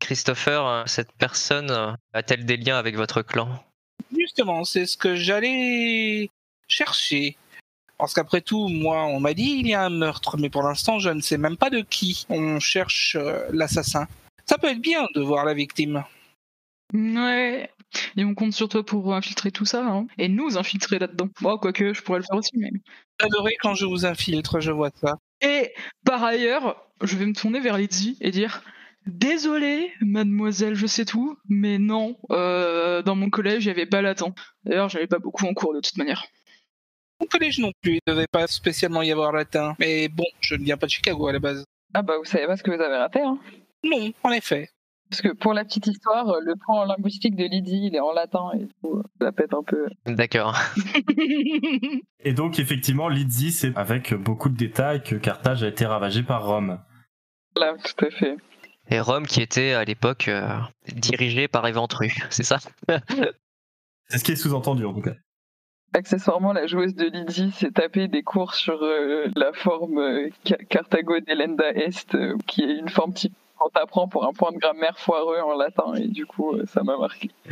Christopher, 0.00 0.66
euh, 0.66 0.82
cette 0.86 1.12
personne 1.12 1.70
a-t-elle 2.12 2.44
des 2.44 2.56
liens 2.56 2.76
avec 2.76 2.96
votre 2.96 3.22
clan? 3.22 3.48
Justement, 4.18 4.64
c'est 4.64 4.86
ce 4.86 4.96
que 4.96 5.16
j'allais 5.16 6.30
chercher. 6.68 7.36
Parce 7.98 8.12
qu'après 8.12 8.40
tout, 8.40 8.68
moi, 8.68 9.04
on 9.04 9.20
m'a 9.20 9.34
dit 9.34 9.56
il 9.60 9.68
y 9.68 9.74
a 9.74 9.84
un 9.84 9.90
meurtre, 9.90 10.36
mais 10.36 10.50
pour 10.50 10.62
l'instant, 10.62 10.98
je 10.98 11.10
ne 11.10 11.20
sais 11.20 11.38
même 11.38 11.56
pas 11.56 11.70
de 11.70 11.80
qui 11.80 12.26
on 12.28 12.58
cherche 12.60 13.16
euh, 13.18 13.46
l'assassin. 13.52 14.06
Ça 14.46 14.58
peut 14.58 14.68
être 14.68 14.80
bien 14.80 15.06
de 15.14 15.20
voir 15.20 15.44
la 15.44 15.54
victime. 15.54 16.04
Ouais. 16.92 17.70
Et 18.16 18.24
on 18.24 18.34
compte 18.34 18.52
sur 18.52 18.68
toi 18.68 18.84
pour 18.84 19.14
infiltrer 19.14 19.52
tout 19.52 19.64
ça, 19.64 19.86
hein. 19.86 20.06
Et 20.18 20.28
nous 20.28 20.58
infiltrer 20.58 20.98
là-dedans. 20.98 21.28
Bon, 21.40 21.56
quoique, 21.56 21.94
je 21.94 22.02
pourrais 22.02 22.18
le 22.18 22.24
faire 22.24 22.36
aussi, 22.36 22.56
mais... 22.56 22.70
J'adorais 23.20 23.54
quand 23.62 23.74
je 23.74 23.86
vous 23.86 24.04
infiltre, 24.04 24.60
je 24.60 24.72
vois 24.72 24.90
ça. 25.00 25.16
Et 25.40 25.72
par 26.04 26.24
ailleurs, 26.24 26.76
je 27.00 27.16
vais 27.16 27.26
me 27.26 27.32
tourner 27.34 27.60
vers 27.60 27.78
Lydie 27.78 28.16
et 28.20 28.32
dire 28.32 28.62
Désolée, 29.06 29.92
mademoiselle, 30.00 30.74
je 30.74 30.86
sais 30.86 31.04
tout, 31.04 31.36
mais 31.48 31.78
non, 31.78 32.16
euh, 32.30 33.02
dans 33.02 33.14
mon 33.14 33.28
collège, 33.28 33.64
il 33.64 33.68
n'y 33.68 33.72
avait 33.72 33.86
pas 33.86 34.00
latin. 34.00 34.34
D'ailleurs, 34.64 34.88
j'avais 34.88 35.06
pas 35.06 35.18
beaucoup 35.18 35.44
en 35.46 35.52
cours 35.52 35.74
de 35.74 35.80
toute 35.80 35.96
manière. 35.96 36.24
Mon 37.20 37.26
collège 37.26 37.58
non 37.58 37.72
plus, 37.82 37.92
il 37.92 38.00
ne 38.06 38.12
devait 38.12 38.26
pas 38.26 38.46
spécialement 38.46 39.02
y 39.02 39.12
avoir 39.12 39.32
latin. 39.32 39.76
Mais 39.78 40.08
bon, 40.08 40.24
je 40.40 40.54
ne 40.54 40.64
viens 40.64 40.76
pas 40.76 40.86
de 40.86 40.90
Chicago 40.90 41.26
à 41.26 41.32
la 41.32 41.38
base. 41.38 41.64
Ah 41.92 42.02
bah 42.02 42.14
vous 42.18 42.24
savez 42.24 42.46
pas 42.46 42.56
ce 42.56 42.62
que 42.62 42.70
vous 42.70 42.80
avez 42.80 42.96
raté, 42.96 43.20
hein 43.20 43.38
Non, 43.84 44.12
en 44.22 44.30
effet. 44.30 44.70
Parce 45.10 45.20
que 45.20 45.28
pour 45.28 45.52
la 45.54 45.64
petite 45.64 45.86
histoire, 45.86 46.40
le 46.40 46.56
plan 46.56 46.84
linguistique 46.86 47.36
de 47.36 47.44
Lydie, 47.44 47.88
il 47.88 47.94
est 47.94 48.00
en 48.00 48.12
latin 48.12 48.50
et 48.58 48.66
tout, 48.82 49.02
ça 49.20 49.30
pète 49.32 49.54
un 49.54 49.62
peu. 49.62 49.86
D'accord. 50.06 50.58
Et 52.24 52.32
donc 52.32 52.58
effectivement, 52.58 53.08
Lydie, 53.08 53.52
c'est 53.52 53.76
avec 53.76 54.14
beaucoup 54.14 54.48
de 54.48 54.56
détails 54.56 55.02
que 55.02 55.14
Carthage 55.14 55.62
a 55.62 55.68
été 55.68 55.84
ravagé 55.84 56.22
par 56.22 56.46
Rome. 56.46 56.80
Là, 57.56 57.74
tout 57.84 58.04
à 58.04 58.10
fait. 58.10 58.36
Et 58.90 59.00
Rome 59.00 59.26
qui 59.26 59.40
était 59.40 59.72
à 59.72 59.84
l'époque 59.84 60.28
euh, 60.28 60.48
dirigé 60.94 61.48
par 61.48 61.64
les 61.64 61.72
ventrus, 61.72 62.12
c'est 62.30 62.42
ça? 62.42 62.58
C'est 64.08 64.18
ce 64.18 64.24
qui 64.24 64.32
est 64.32 64.36
sous-entendu 64.36 64.84
en 64.84 64.92
tout 64.94 65.00
cas. 65.02 65.14
Accessoirement, 65.96 66.52
la 66.52 66.66
joueuse 66.66 66.94
de 66.96 67.04
Lydie 67.06 67.52
s'est 67.52 67.70
tapé 67.70 68.08
des 68.08 68.22
cours 68.24 68.54
sur 68.54 68.82
euh, 68.82 69.28
la 69.36 69.52
forme 69.52 69.98
euh, 69.98 70.28
Ca- 70.44 70.56
Carthago 70.68 71.20
delenda 71.20 71.70
est, 71.70 72.14
euh, 72.16 72.36
qui 72.48 72.62
est 72.62 72.78
une 72.78 72.88
forme 72.88 73.14
type 73.14 73.32
qu'on 73.56 73.68
t'apprend 73.70 74.08
pour 74.08 74.26
un 74.26 74.32
point 74.32 74.50
de 74.50 74.58
grammaire 74.58 74.98
foireux 74.98 75.38
en 75.40 75.56
latin, 75.56 75.94
et 75.94 76.08
du 76.08 76.26
coup, 76.26 76.56
euh, 76.56 76.66
ça 76.66 76.82
m'a 76.82 76.96
marqué. 76.98 77.30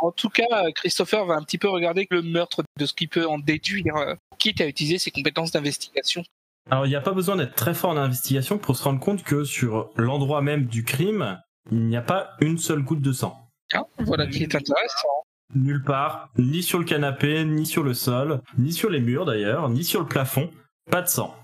En 0.00 0.12
tout 0.12 0.30
cas, 0.30 0.70
Christopher 0.74 1.26
va 1.26 1.34
un 1.34 1.42
petit 1.42 1.58
peu 1.58 1.68
regarder 1.68 2.06
le 2.10 2.22
meurtre 2.22 2.62
de 2.78 2.86
ce 2.86 2.94
qu'il 2.94 3.08
peut 3.08 3.26
en 3.26 3.38
déduire, 3.38 4.16
quitte 4.38 4.60
à 4.60 4.66
utiliser 4.66 4.98
ses 4.98 5.10
compétences 5.10 5.50
d'investigation. 5.50 6.22
Alors 6.70 6.86
il 6.86 6.90
n'y 6.90 6.96
a 6.96 7.00
pas 7.00 7.12
besoin 7.12 7.34
d'être 7.34 7.56
très 7.56 7.74
fort 7.74 7.90
en 7.90 7.96
investigation 7.96 8.56
pour 8.56 8.76
se 8.76 8.84
rendre 8.84 9.00
compte 9.00 9.24
que 9.24 9.42
sur 9.42 9.90
l'endroit 9.96 10.40
même 10.40 10.66
du 10.66 10.84
crime, 10.84 11.40
il 11.72 11.86
n'y 11.86 11.96
a 11.96 12.02
pas 12.02 12.30
une 12.40 12.58
seule 12.58 12.82
goutte 12.82 13.02
de 13.02 13.12
sang. 13.12 13.36
Ah, 13.72 13.82
voilà 13.98 14.26
qui 14.28 14.44
est 14.44 14.54
intéressant. 14.54 15.08
Nulle 15.54 15.82
part, 15.82 16.30
ni 16.38 16.62
sur 16.62 16.78
le 16.78 16.84
canapé, 16.84 17.44
ni 17.44 17.66
sur 17.66 17.82
le 17.82 17.92
sol, 17.92 18.40
ni 18.56 18.72
sur 18.72 18.88
les 18.88 19.00
murs 19.00 19.24
d'ailleurs, 19.24 19.68
ni 19.68 19.82
sur 19.82 20.00
le 20.00 20.06
plafond, 20.06 20.48
pas 20.90 21.02
de 21.02 21.08
sang. 21.08 21.34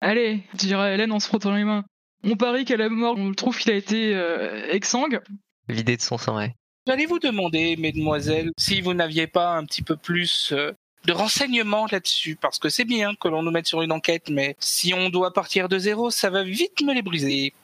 Allez, 0.00 0.44
dira 0.54 0.92
Hélène 0.92 1.10
en 1.10 1.18
se 1.18 1.26
frottant 1.26 1.54
les 1.54 1.64
mains. 1.64 1.84
On 2.22 2.36
parie 2.36 2.64
qu'à 2.64 2.76
la 2.76 2.88
mort, 2.88 3.16
on 3.18 3.32
trouve 3.32 3.58
qu'il 3.58 3.72
a 3.72 3.74
été 3.74 4.14
euh, 4.14 4.70
exsangue. 4.70 5.20
Vidé 5.68 5.96
de 5.96 6.02
son 6.02 6.16
sang, 6.16 6.36
ouais. 6.36 6.54
J'allais 6.86 7.06
vous 7.06 7.18
demander, 7.18 7.76
mesdemoiselles, 7.76 8.52
si 8.56 8.80
vous 8.80 8.94
n'aviez 8.94 9.26
pas 9.26 9.56
un 9.56 9.64
petit 9.64 9.82
peu 9.82 9.96
plus 9.96 10.52
euh, 10.52 10.72
de 11.06 11.12
renseignements 11.12 11.86
là-dessus, 11.90 12.36
parce 12.36 12.58
que 12.58 12.68
c'est 12.68 12.84
bien 12.84 13.14
que 13.14 13.28
l'on 13.28 13.42
nous 13.42 13.50
mette 13.50 13.66
sur 13.66 13.82
une 13.82 13.92
enquête, 13.92 14.28
mais 14.30 14.56
si 14.58 14.92
on 14.94 15.08
doit 15.08 15.32
partir 15.32 15.68
de 15.68 15.78
zéro, 15.78 16.10
ça 16.10 16.30
va 16.30 16.42
vite 16.42 16.82
me 16.82 16.92
les 16.92 17.02
briser. 17.02 17.54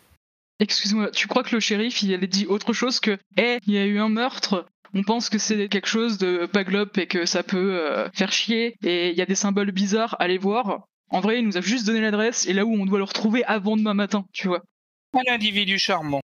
Excuse-moi, 0.61 1.11
tu 1.11 1.27
crois 1.27 1.43
que 1.43 1.55
le 1.55 1.61
shérif, 1.61 2.03
il 2.03 2.15
a 2.15 2.19
dit 2.19 2.47
autre 2.47 2.73
chose 2.73 3.01
que 3.01 3.19
Eh, 3.37 3.59
il 3.67 3.75
y 3.75 3.79
a 3.79 3.85
eu 3.85 3.99
un 3.99 4.09
meurtre 4.09 4.67
on 4.95 5.03
pense 5.03 5.31
que 5.31 5.39
c'est 5.39 5.69
quelque 5.69 5.89
chose 5.89 6.19
de 6.19 6.47
paglope 6.47 6.99
et 6.99 7.07
que 7.07 7.25
ça 7.25 7.43
peut 7.43 7.81
euh, 7.81 8.11
faire 8.11 8.31
chier 8.31 8.77
et 8.83 9.11
il 9.11 9.17
y 9.17 9.23
a 9.23 9.27
des 9.27 9.35
symboles 9.35 9.73
bizarres, 9.73 10.17
allez 10.19 10.39
voir. 10.39 10.87
En 11.11 11.21
vrai, 11.21 11.39
il 11.39 11.47
nous 11.47 11.57
a 11.57 11.61
juste 11.61 11.87
donné 11.87 12.01
l'adresse 12.01 12.47
et 12.47 12.53
là 12.53 12.65
où 12.65 12.75
on 12.75 12.85
doit 12.85 12.99
le 12.99 13.05
retrouver 13.05 13.45
avant 13.45 13.77
demain 13.77 13.95
matin, 13.95 14.27
tu 14.33 14.49
vois. 14.49 14.63
Un 15.15 15.33
individu 15.33 15.79
charmant. 15.79 16.21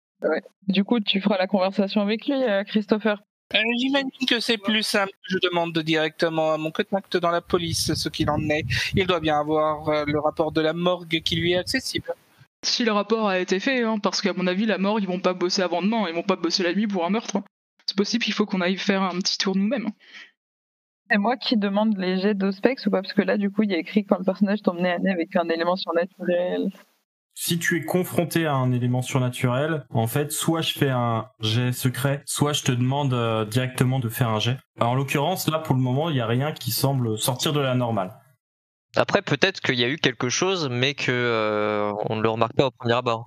Du 0.69 0.85
coup, 0.85 1.01
tu 1.01 1.21
feras 1.21 1.39
la 1.39 1.47
conversation 1.49 2.01
avec 2.01 2.27
lui, 2.27 2.35
euh, 2.35 2.63
Christopher. 2.65 3.23
Euh, 3.55 3.59
J'imagine 3.79 4.11
que 4.29 4.41
c'est 4.41 4.57
plus 4.59 4.83
simple 4.83 5.13
que 5.13 5.33
je 5.35 5.39
demande 5.43 5.77
directement 5.79 6.53
à 6.55 6.59
mon 6.59 6.71
contact 6.71 7.17
dans 7.19 7.31
la 7.31 7.43
police 7.43 7.93
ce 7.95 8.09
qu'il 8.09 8.31
en 8.31 8.41
est. 8.49 8.65
Il 8.95 9.07
doit 9.07 9.21
bien 9.21 9.39
avoir 9.39 9.89
euh, 9.89 10.05
le 10.07 10.19
rapport 10.21 10.53
de 10.53 10.61
la 10.61 10.73
morgue 10.73 11.21
qui 11.23 11.37
lui 11.37 11.53
est 11.53 11.59
accessible. 11.59 12.15
Si 12.65 12.85
le 12.85 12.93
rapport 12.93 13.29
a 13.29 13.39
été 13.41 13.61
fait, 13.61 13.83
hein, 13.83 13.99
parce 13.99 14.23
qu'à 14.23 14.33
mon 14.33 14.47
avis, 14.47 14.67
la 14.67 14.79
mort, 14.79 15.01
ils 15.01 15.07
vont 15.07 15.21
pas 15.21 15.35
bosser 15.35 15.63
avant 15.63 15.83
demain, 15.83 16.07
ils 16.09 16.15
vont 16.15 16.23
pas 16.23 16.37
bosser 16.37 16.63
la 16.63 16.73
nuit 16.75 16.87
pour 16.87 17.05
un 17.05 17.11
meurtre. 17.11 17.37
hein. 17.37 17.45
C'est 17.87 17.97
possible, 17.97 18.25
il 18.27 18.33
faut 18.33 18.47
qu'on 18.47 18.61
aille 18.61 18.79
faire 18.79 19.03
un 19.03 19.19
petit 19.19 19.37
tour 19.37 19.57
nous-mêmes. 19.57 19.89
C'est 21.11 21.19
moi 21.19 21.37
qui 21.37 21.57
demande 21.57 21.99
les 21.99 22.21
jets 22.21 22.35
d'ospex 22.35 22.87
ou 22.87 22.91
pas? 22.91 23.03
Parce 23.03 23.13
que 23.13 23.23
là, 23.23 23.37
du 23.37 23.51
coup, 23.51 23.65
il 23.65 23.71
y 23.71 23.75
a 23.75 23.79
écrit 23.79 24.05
quand 24.07 24.19
le 24.19 24.25
personnage 24.25 24.63
t'emmenait 24.63 24.93
Anne 24.93 25.09
avec 25.09 25.35
un 25.37 25.49
élément 25.49 25.77
surnaturel. 25.77 26.71
Si 27.35 27.59
tu 27.59 27.79
es 27.79 27.85
confronté 27.85 28.47
à 28.47 28.55
un 28.55 28.73
élément 28.73 29.03
surnaturel, 29.03 29.85
en 29.91 30.07
fait, 30.07 30.33
soit 30.33 30.61
je 30.61 30.79
fais 30.79 30.91
un 30.91 31.29
jet 31.41 31.73
secret, 31.73 32.23
soit 32.27 32.53
je 32.53 32.63
te 32.63 32.73
demande 32.73 33.15
euh, 33.15 33.45
directement 33.45 34.01
de 34.01 34.09
faire 34.09 34.29
un 34.29 34.39
jet. 34.39 34.59
Alors, 34.79 34.93
en 34.93 34.95
l'occurrence, 34.95 35.49
là, 35.49 35.59
pour 35.59 35.75
le 35.75 35.81
moment, 35.81 36.11
il 36.11 36.15
n'y 36.15 36.21
a 36.21 36.27
rien 36.27 36.53
qui 36.53 36.71
semble 36.71 37.19
sortir 37.19 37.53
de 37.53 37.61
la 37.61 37.75
normale. 37.75 38.13
Après, 38.97 39.23
peut-être 39.23 39.61
qu'il 39.61 39.79
y 39.79 39.85
a 39.85 39.89
eu 39.89 39.97
quelque 39.97 40.29
chose, 40.29 40.69
mais 40.71 40.95
que 40.95 41.11
euh, 41.11 41.93
on 42.11 42.17
ne 42.17 42.23
le 42.23 42.29
remarque 42.29 42.55
pas 42.55 42.67
au 42.67 42.71
premier 42.71 42.95
abord. 42.95 43.27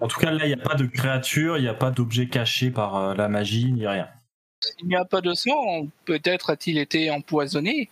En 0.00 0.08
tout 0.08 0.18
cas, 0.18 0.32
là, 0.32 0.44
il 0.44 0.48
n'y 0.48 0.60
a 0.60 0.62
pas 0.62 0.74
de 0.74 0.86
créature, 0.86 1.56
il 1.56 1.62
n'y 1.62 1.68
a 1.68 1.74
pas 1.74 1.90
d'objet 1.90 2.28
caché 2.28 2.70
par 2.70 2.96
euh, 2.96 3.14
la 3.14 3.28
magie, 3.28 3.72
ni 3.72 3.86
rien. 3.86 4.08
Il 4.80 4.88
n'y 4.88 4.96
a 4.96 5.04
pas 5.04 5.20
de 5.20 5.32
sang, 5.32 5.86
peut-être 6.04 6.50
a-t-il 6.50 6.78
été 6.78 7.10
empoisonné. 7.10 7.88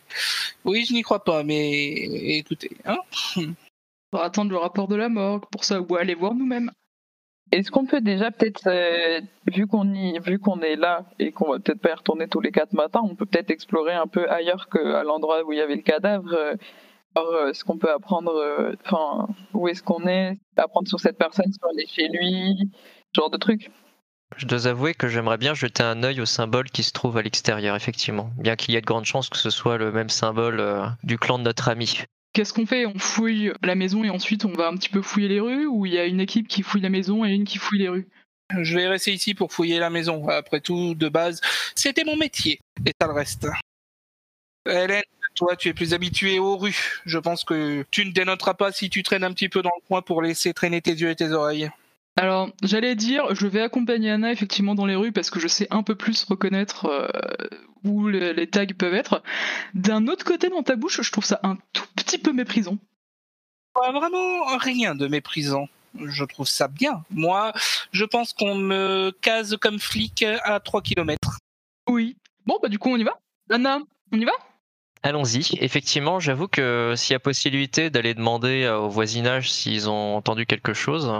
Oui, 0.64 0.85
je 0.88 0.93
n'y 0.93 1.03
crois 1.03 1.23
pas, 1.23 1.45
mais 1.45 1.93
écoutez, 2.38 2.77
hein, 2.85 2.99
On 4.14 4.18
attendre 4.18 4.50
le 4.50 4.57
rapport 4.57 4.88
de 4.88 4.96
la 4.96 5.09
morgue 5.09 5.44
pour 5.50 5.64
ça, 5.64 5.81
ou 5.81 5.96
aller 5.96 6.14
voir 6.14 6.35
nous-mêmes. 6.35 6.70
Est-ce 7.53 7.70
qu'on 7.70 7.85
peut 7.85 8.00
déjà 8.00 8.31
peut-être, 8.31 8.66
euh, 8.66 9.20
vu 9.53 9.66
qu'on 9.66 9.92
y, 9.92 10.18
vu 10.20 10.38
qu'on 10.38 10.61
est 10.61 10.77
là 10.77 11.05
et 11.18 11.31
qu'on 11.31 11.53
va 11.53 11.59
peut-être 11.59 11.81
pas 11.81 11.90
y 11.90 11.94
retourner 11.94 12.27
tous 12.29 12.40
les 12.40 12.50
quatre 12.50 12.72
matins, 12.72 13.00
on 13.05 13.14
peut 13.14 13.27
peut-être 13.27 13.50
explorer 13.50 13.92
un 13.92 14.07
peu 14.07 14.29
ailleurs 14.31 14.68
qu'à 14.68 15.05
l'endroit 15.05 15.44
où 15.44 15.53
il 15.53 15.59
y 15.59 15.61
avait 15.61 15.77
le 15.77 15.83
cadavre. 15.83 16.33
euh, 16.33 16.55
voir 17.14 17.27
euh, 17.27 17.53
ce 17.53 17.64
qu'on 17.64 17.79
peut 17.79 17.90
apprendre, 17.90 18.33
euh, 18.33 18.74
enfin, 18.85 19.29
où 19.53 19.68
est-ce 19.68 19.83
qu'on 19.83 20.07
est, 20.07 20.38
apprendre 20.57 20.88
sur 20.88 21.00
cette 21.00 21.18
personne, 21.18 21.53
sur 21.53 21.68
aller 21.68 21.87
chez 21.87 22.09
lui, 22.09 22.70
ce 23.14 23.20
genre 23.20 23.31
de 23.31 23.37
trucs. 23.37 23.70
Je 24.37 24.46
dois 24.46 24.66
avouer 24.66 24.94
que 24.94 25.07
j'aimerais 25.07 25.38
bien 25.38 25.55
jeter 25.55 25.83
un 25.83 26.03
œil 26.03 26.20
au 26.20 26.27
symbole 26.27 26.70
qui 26.70 26.83
se 26.83 26.92
trouve 26.92 27.16
à 27.16 27.22
l'extérieur, 27.22 27.77
effectivement. 27.77 28.31
Bien 28.38 28.57
qu'il 28.57 28.74
y 28.74 28.77
ait 28.77 28.81
de 28.81 28.87
grandes 28.87 29.05
chances 29.05 29.29
que 29.29 29.37
ce 29.37 29.50
soit 29.50 29.79
le 29.79 29.92
même 29.92 30.09
symbole 30.09 30.59
euh, 30.61 30.87
du 31.05 31.18
clan 31.18 31.38
de 31.38 31.44
notre 31.44 31.68
ami. 31.68 32.03
Qu'est-ce 32.35 32.53
qu'on 32.53 32.66
fait? 32.66 32.85
On 32.85 32.99
fouille 32.99 33.53
la 33.62 33.77
maison 33.77 34.03
et 34.03 34.11
ensuite 34.11 34.44
on 34.44 34.53
va 34.53 34.66
un 34.66 34.77
petit 34.77 34.88
peu 34.88 35.03
fouiller 35.03 35.29
les 35.29 35.40
rues 35.40 35.66
Ou 35.66 35.87
il 35.87 35.94
y 35.94 35.99
a 35.99 36.05
une 36.05 36.20
équipe 36.20 36.49
qui 36.49 36.62
fouille 36.62 36.81
la 36.81 36.90
maison 36.90 37.25
et 37.25 37.31
une 37.31 37.44
qui 37.44 37.59
fouille 37.59 37.79
les 37.79 37.88
rues? 37.88 38.09
Je 38.61 38.77
vais 38.77 38.88
rester 38.88 39.12
ici 39.12 39.35
pour 39.35 39.53
fouiller 39.53 39.79
la 39.79 39.88
maison. 39.88 40.29
Après 40.29 40.61
tout, 40.61 40.94
de 40.94 41.09
base, 41.09 41.40
c'était 41.77 42.05
mon 42.05 42.16
métier. 42.16 42.61
Et 42.85 42.92
ça 43.01 43.07
le 43.07 43.14
reste. 43.14 43.47
Hélène, 44.66 45.03
toi, 45.35 45.57
tu 45.57 45.68
es 45.68 45.75
plus 45.75 45.94
habituée 45.94 46.38
aux 46.40 46.57
rues. 46.57 47.01
Je 47.07 47.18
pense 47.18 47.44
que 47.44 47.87
tu 47.90 48.05
ne 48.05 48.12
dénoteras 48.12 48.55
pas 48.55 48.73
si 48.73 48.90
tu 48.90 49.03
traînes 49.03 49.25
un 49.25 49.33
petit 49.33 49.49
peu 49.49 49.62
dans 49.62 49.73
le 49.75 49.87
coin 49.87 50.03
pour 50.03 50.20
laisser 50.20 50.53
traîner 50.53 50.83
tes 50.83 50.92
yeux 50.92 51.11
et 51.11 51.16
tes 51.16 51.31
oreilles. 51.31 51.70
Alors, 52.16 52.50
j'allais 52.62 52.94
dire, 52.94 53.35
je 53.35 53.46
vais 53.48 53.61
accompagner 53.61 54.11
Anna 54.11 54.31
effectivement 54.31 54.74
dans 54.77 54.87
les 54.87 54.94
rues 54.94 55.11
parce 55.12 55.31
que 55.31 55.40
je 55.40 55.48
sais 55.48 55.66
un 55.70 55.83
peu 55.83 55.96
plus 55.96 56.22
reconnaître 56.24 56.87
euh, 56.87 57.09
où 57.85 58.07
le- 58.07 58.33
les 58.33 58.46
tags 58.48 58.66
peuvent 58.79 58.94
être. 58.94 59.22
D'un 59.74 60.07
autre 60.07 60.24
côté, 60.24 60.48
dans 60.48 60.62
ta 60.62 60.77
bouche, 60.77 61.00
je 61.03 61.11
trouve 61.11 61.24
ça 61.24 61.40
un 61.42 61.57
tout 61.72 61.85
petit 61.96 62.18
peu 62.18 62.33
méprisant. 62.33 62.79
Pas 63.74 63.90
vraiment 63.90 64.44
rien 64.59 64.94
de 64.94 65.09
méprisant. 65.09 65.66
Je 66.05 66.24
trouve 66.24 66.46
ça 66.46 66.68
bien. 66.68 67.05
Moi, 67.11 67.53
je 67.92 68.05
pense 68.05 68.33
qu'on 68.33 68.55
me 68.55 69.11
case 69.20 69.57
comme 69.61 69.81
flic 69.81 70.24
à 70.44 70.61
3 70.61 70.83
km. 70.83 71.38
Oui. 71.88 72.16
Bon, 72.46 72.59
bah 72.62 72.68
du 72.68 72.79
coup, 72.79 72.90
on 72.90 72.96
y 72.96 73.05
va 73.05 73.18
Anna, 73.50 73.79
on 74.12 74.18
y 74.20 74.24
va? 74.24 74.33
Allons-y. 75.03 75.57
Effectivement, 75.61 76.18
j'avoue 76.20 76.48
que 76.48 76.94
s'il 76.96 77.12
y 77.12 77.16
a 77.16 77.20
possibilité 77.20 77.90
d'aller 77.90 78.14
demander 78.14 78.62
euh, 78.64 78.79
au 78.79 78.88
voisinage 78.88 79.50
s'ils 79.53 79.88
ont 79.90 80.16
entendu 80.16 80.46
quelque 80.46 80.72
chose, 80.74 81.12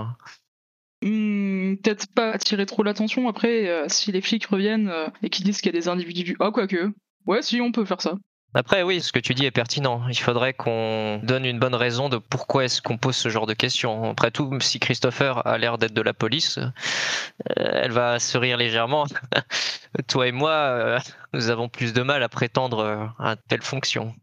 Hmm, 1.05 1.77
Peut-être 1.77 2.07
pas 2.15 2.31
attirer 2.31 2.65
trop 2.65 2.83
l'attention 2.83 3.29
après, 3.29 3.69
euh, 3.69 3.85
si 3.89 4.11
les 4.11 4.23
flics 4.23 4.47
reviennent 4.47 4.89
euh, 4.89 5.09
et 5.23 5.29
qu'ils 5.29 5.45
disent 5.45 5.61
qu'il 5.61 5.71
y 5.71 5.77
a 5.77 5.79
des 5.79 5.89
individus. 5.89 6.35
Ah, 6.41 6.51
quoique. 6.51 6.93
Ouais, 7.27 7.43
si, 7.43 7.61
on 7.61 7.73
peut 7.73 7.85
faire 7.85 8.01
ça. 8.01 8.15
Après, 8.55 8.83
oui, 8.83 9.03
ce 9.03 9.13
que 9.13 9.19
tu 9.19 9.35
dis 9.35 9.45
est 9.45 9.51
pertinent. 9.51 10.09
Il 10.09 10.19
faudrait 10.19 10.55
qu'on 10.55 11.21
donne 11.23 11.45
une 11.45 11.59
bonne 11.59 11.75
raison 11.75 12.09
de 12.09 12.17
pourquoi 12.17 12.65
est-ce 12.65 12.81
qu'on 12.81 12.97
pose 12.97 13.17
ce 13.17 13.29
genre 13.29 13.47
de 13.47 13.53
questions. 13.53 14.11
Après 14.11 14.31
tout, 14.31 14.59
si 14.61 14.79
Christopher 14.81 15.47
a 15.47 15.59
l'air 15.59 15.77
d'être 15.77 15.93
de 15.93 16.01
la 16.01 16.15
police, 16.15 16.57
euh, 16.59 16.71
elle 17.55 17.93
va 17.93 18.19
se 18.19 18.39
rire 18.39 18.57
légèrement. 18.57 19.05
Toi 20.09 20.29
et 20.29 20.33
moi, 20.33 20.53
euh, 20.53 20.99
nous 21.35 21.51
avons 21.51 21.69
plus 21.69 21.93
de 21.93 22.01
mal 22.01 22.23
à 22.23 22.31
prétendre 22.31 23.13
à 23.19 23.37
telle 23.37 23.63
fonction. 23.63 24.15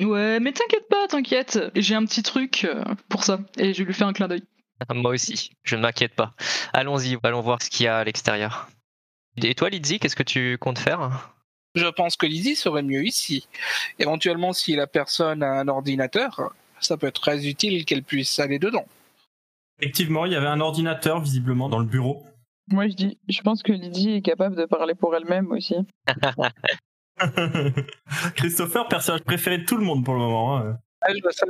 Ouais, 0.00 0.40
mais 0.40 0.52
t'inquiète 0.52 0.88
pas, 0.88 1.08
t'inquiète. 1.08 1.58
J'ai 1.74 1.94
un 1.94 2.06
petit 2.06 2.22
truc 2.22 2.66
pour 3.10 3.22
ça. 3.22 3.40
Et 3.58 3.74
je 3.74 3.80
vais 3.80 3.84
lui 3.84 3.94
faire 3.94 4.08
un 4.08 4.14
clin 4.14 4.28
d'œil. 4.28 4.44
Moi 4.94 5.12
aussi, 5.12 5.50
je 5.62 5.76
ne 5.76 5.82
m'inquiète 5.82 6.14
pas. 6.14 6.32
Allons-y, 6.72 7.16
allons 7.22 7.40
voir 7.40 7.62
ce 7.62 7.70
qu'il 7.70 7.84
y 7.84 7.88
a 7.88 7.98
à 7.98 8.04
l'extérieur. 8.04 8.68
Et 9.36 9.54
toi, 9.54 9.70
Lizzie, 9.70 9.98
qu'est-ce 9.98 10.16
que 10.16 10.22
tu 10.22 10.58
comptes 10.58 10.78
faire? 10.78 11.32
Je 11.74 11.86
pense 11.86 12.16
que 12.16 12.26
Lizzie 12.26 12.54
serait 12.54 12.82
mieux 12.82 13.04
ici. 13.04 13.48
Éventuellement, 13.98 14.52
si 14.52 14.76
la 14.76 14.86
personne 14.86 15.42
a 15.42 15.60
un 15.60 15.68
ordinateur, 15.68 16.52
ça 16.80 16.96
peut 16.98 17.06
être 17.06 17.20
très 17.20 17.46
utile 17.46 17.84
qu'elle 17.86 18.02
puisse 18.02 18.38
aller 18.38 18.58
dedans. 18.58 18.84
Effectivement, 19.80 20.26
il 20.26 20.32
y 20.32 20.36
avait 20.36 20.48
un 20.48 20.60
ordinateur 20.60 21.20
visiblement 21.20 21.68
dans 21.70 21.78
le 21.78 21.86
bureau. 21.86 22.26
Moi, 22.68 22.88
je 22.88 22.92
dis, 22.94 23.18
je 23.28 23.40
pense 23.40 23.62
que 23.62 23.72
Lydie 23.72 24.12
est 24.12 24.22
capable 24.22 24.54
de 24.54 24.66
parler 24.66 24.94
pour 24.94 25.16
elle-même 25.16 25.50
aussi. 25.50 25.74
Christopher, 28.36 28.88
personnage 28.88 29.22
préféré 29.22 29.58
de 29.58 29.64
tout 29.64 29.76
le 29.76 29.84
monde 29.84 30.04
pour 30.04 30.14
le 30.14 30.20
moment. 30.20 30.58
hein. 30.58 30.78
Ah, 31.00 31.12
je 31.14 31.20
vois 31.22 31.32
ça. 31.32 31.46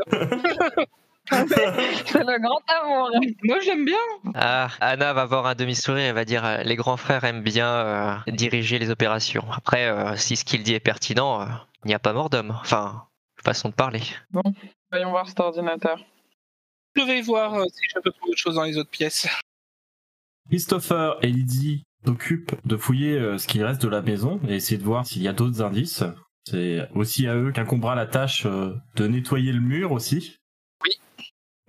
C'est 1.30 2.24
le 2.24 2.40
grand 2.40 2.60
amour. 2.66 3.10
Moi, 3.44 3.60
j'aime 3.60 3.84
bien. 3.84 3.96
Ah, 4.34 4.68
Anna 4.80 5.12
va 5.12 5.22
avoir 5.22 5.46
un 5.46 5.54
demi-sourire 5.54 6.04
et 6.04 6.12
va 6.12 6.24
dire 6.24 6.44
euh, 6.44 6.62
les 6.62 6.76
grands 6.76 6.96
frères 6.96 7.24
aiment 7.24 7.42
bien 7.42 7.68
euh, 7.68 8.14
diriger 8.28 8.78
les 8.78 8.90
opérations. 8.90 9.44
Après, 9.52 9.86
euh, 9.86 10.16
si 10.16 10.36
ce 10.36 10.44
qu'il 10.44 10.62
dit 10.62 10.74
est 10.74 10.80
pertinent, 10.80 11.42
euh, 11.42 11.46
il 11.84 11.88
n'y 11.88 11.94
a 11.94 11.98
pas 11.98 12.12
mort 12.12 12.28
d'homme. 12.28 12.56
Enfin, 12.60 13.04
façon 13.42 13.68
de 13.68 13.74
parler. 13.74 14.02
Voyons 14.90 15.10
voir 15.10 15.28
cet 15.28 15.40
ordinateur. 15.40 16.04
Je 16.96 17.02
vais 17.02 17.22
voir 17.22 17.54
euh, 17.54 17.64
si 17.66 17.80
je 17.94 18.00
peux 18.00 18.10
trouver 18.10 18.32
autre 18.32 18.38
chose 18.38 18.54
dans 18.56 18.64
les 18.64 18.76
autres 18.76 18.90
pièces. 18.90 19.28
Christopher 20.50 21.16
et 21.22 21.28
Lydie 21.28 21.84
s'occupent 22.04 22.54
de 22.64 22.76
fouiller 22.76 23.16
euh, 23.18 23.38
ce 23.38 23.46
qu'il 23.46 23.64
reste 23.64 23.82
de 23.82 23.88
la 23.88 24.02
maison 24.02 24.40
et 24.48 24.56
essayer 24.56 24.76
de 24.76 24.84
voir 24.84 25.06
s'il 25.06 25.22
y 25.22 25.28
a 25.28 25.32
d'autres 25.32 25.62
indices. 25.62 26.04
C'est 26.44 26.88
aussi 26.94 27.28
à 27.28 27.36
eux 27.36 27.52
qu'incombera 27.52 27.94
la 27.94 28.06
tâche 28.06 28.44
euh, 28.46 28.74
de 28.96 29.06
nettoyer 29.06 29.52
le 29.52 29.60
mur 29.60 29.92
aussi. 29.92 30.36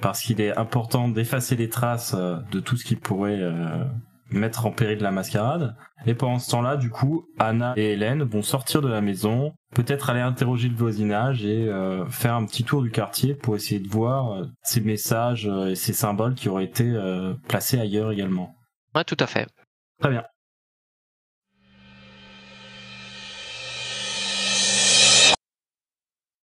Parce 0.02 0.22
qu'il 0.22 0.42
est 0.42 0.58
important 0.58 1.08
d'effacer 1.08 1.56
les 1.56 1.70
traces 1.70 2.14
euh, 2.16 2.38
de 2.52 2.60
tout 2.60 2.78
ce 2.78 2.84
qui 2.84 2.96
pourrait 2.96 3.40
euh, 3.40 3.86
mettre 4.34 4.66
en 4.66 4.72
péril 4.72 5.00
la 5.00 5.12
mascarade. 5.12 5.76
Et 6.06 6.14
pendant 6.14 6.40
ce 6.40 6.52
temps-là, 6.52 6.76
du 6.76 6.90
coup, 6.90 7.26
Anna 7.40 7.74
et 7.78 7.94
Hélène 7.94 8.24
vont 8.24 8.42
sortir 8.42 8.82
de 8.82 8.90
la 8.90 9.02
maison, 9.02 9.54
peut-être 9.74 10.10
aller 10.10 10.20
interroger 10.20 10.68
le 10.68 10.76
voisinage 10.76 11.46
et 11.46 11.68
euh, 11.70 12.06
faire 12.08 12.36
un 12.36 12.46
petit 12.46 12.64
tour 12.64 12.82
du 12.82 12.92
quartier 12.92 13.36
pour 13.36 13.56
essayer 13.56 13.80
de 13.80 13.88
voir 13.88 14.34
euh, 14.34 14.46
ces 14.64 14.82
messages 14.82 15.48
et 15.48 15.76
ces 15.76 15.94
symboles 15.94 16.36
qui 16.36 16.50
auraient 16.50 16.66
été 16.66 16.90
euh, 16.90 17.34
placés 17.48 17.80
ailleurs 17.80 18.12
également. 18.12 18.56
Ouais, 18.96 19.04
tout 19.04 19.18
à 19.20 19.28
fait. 19.28 19.48
Très 20.02 20.10
bien. 20.10 20.24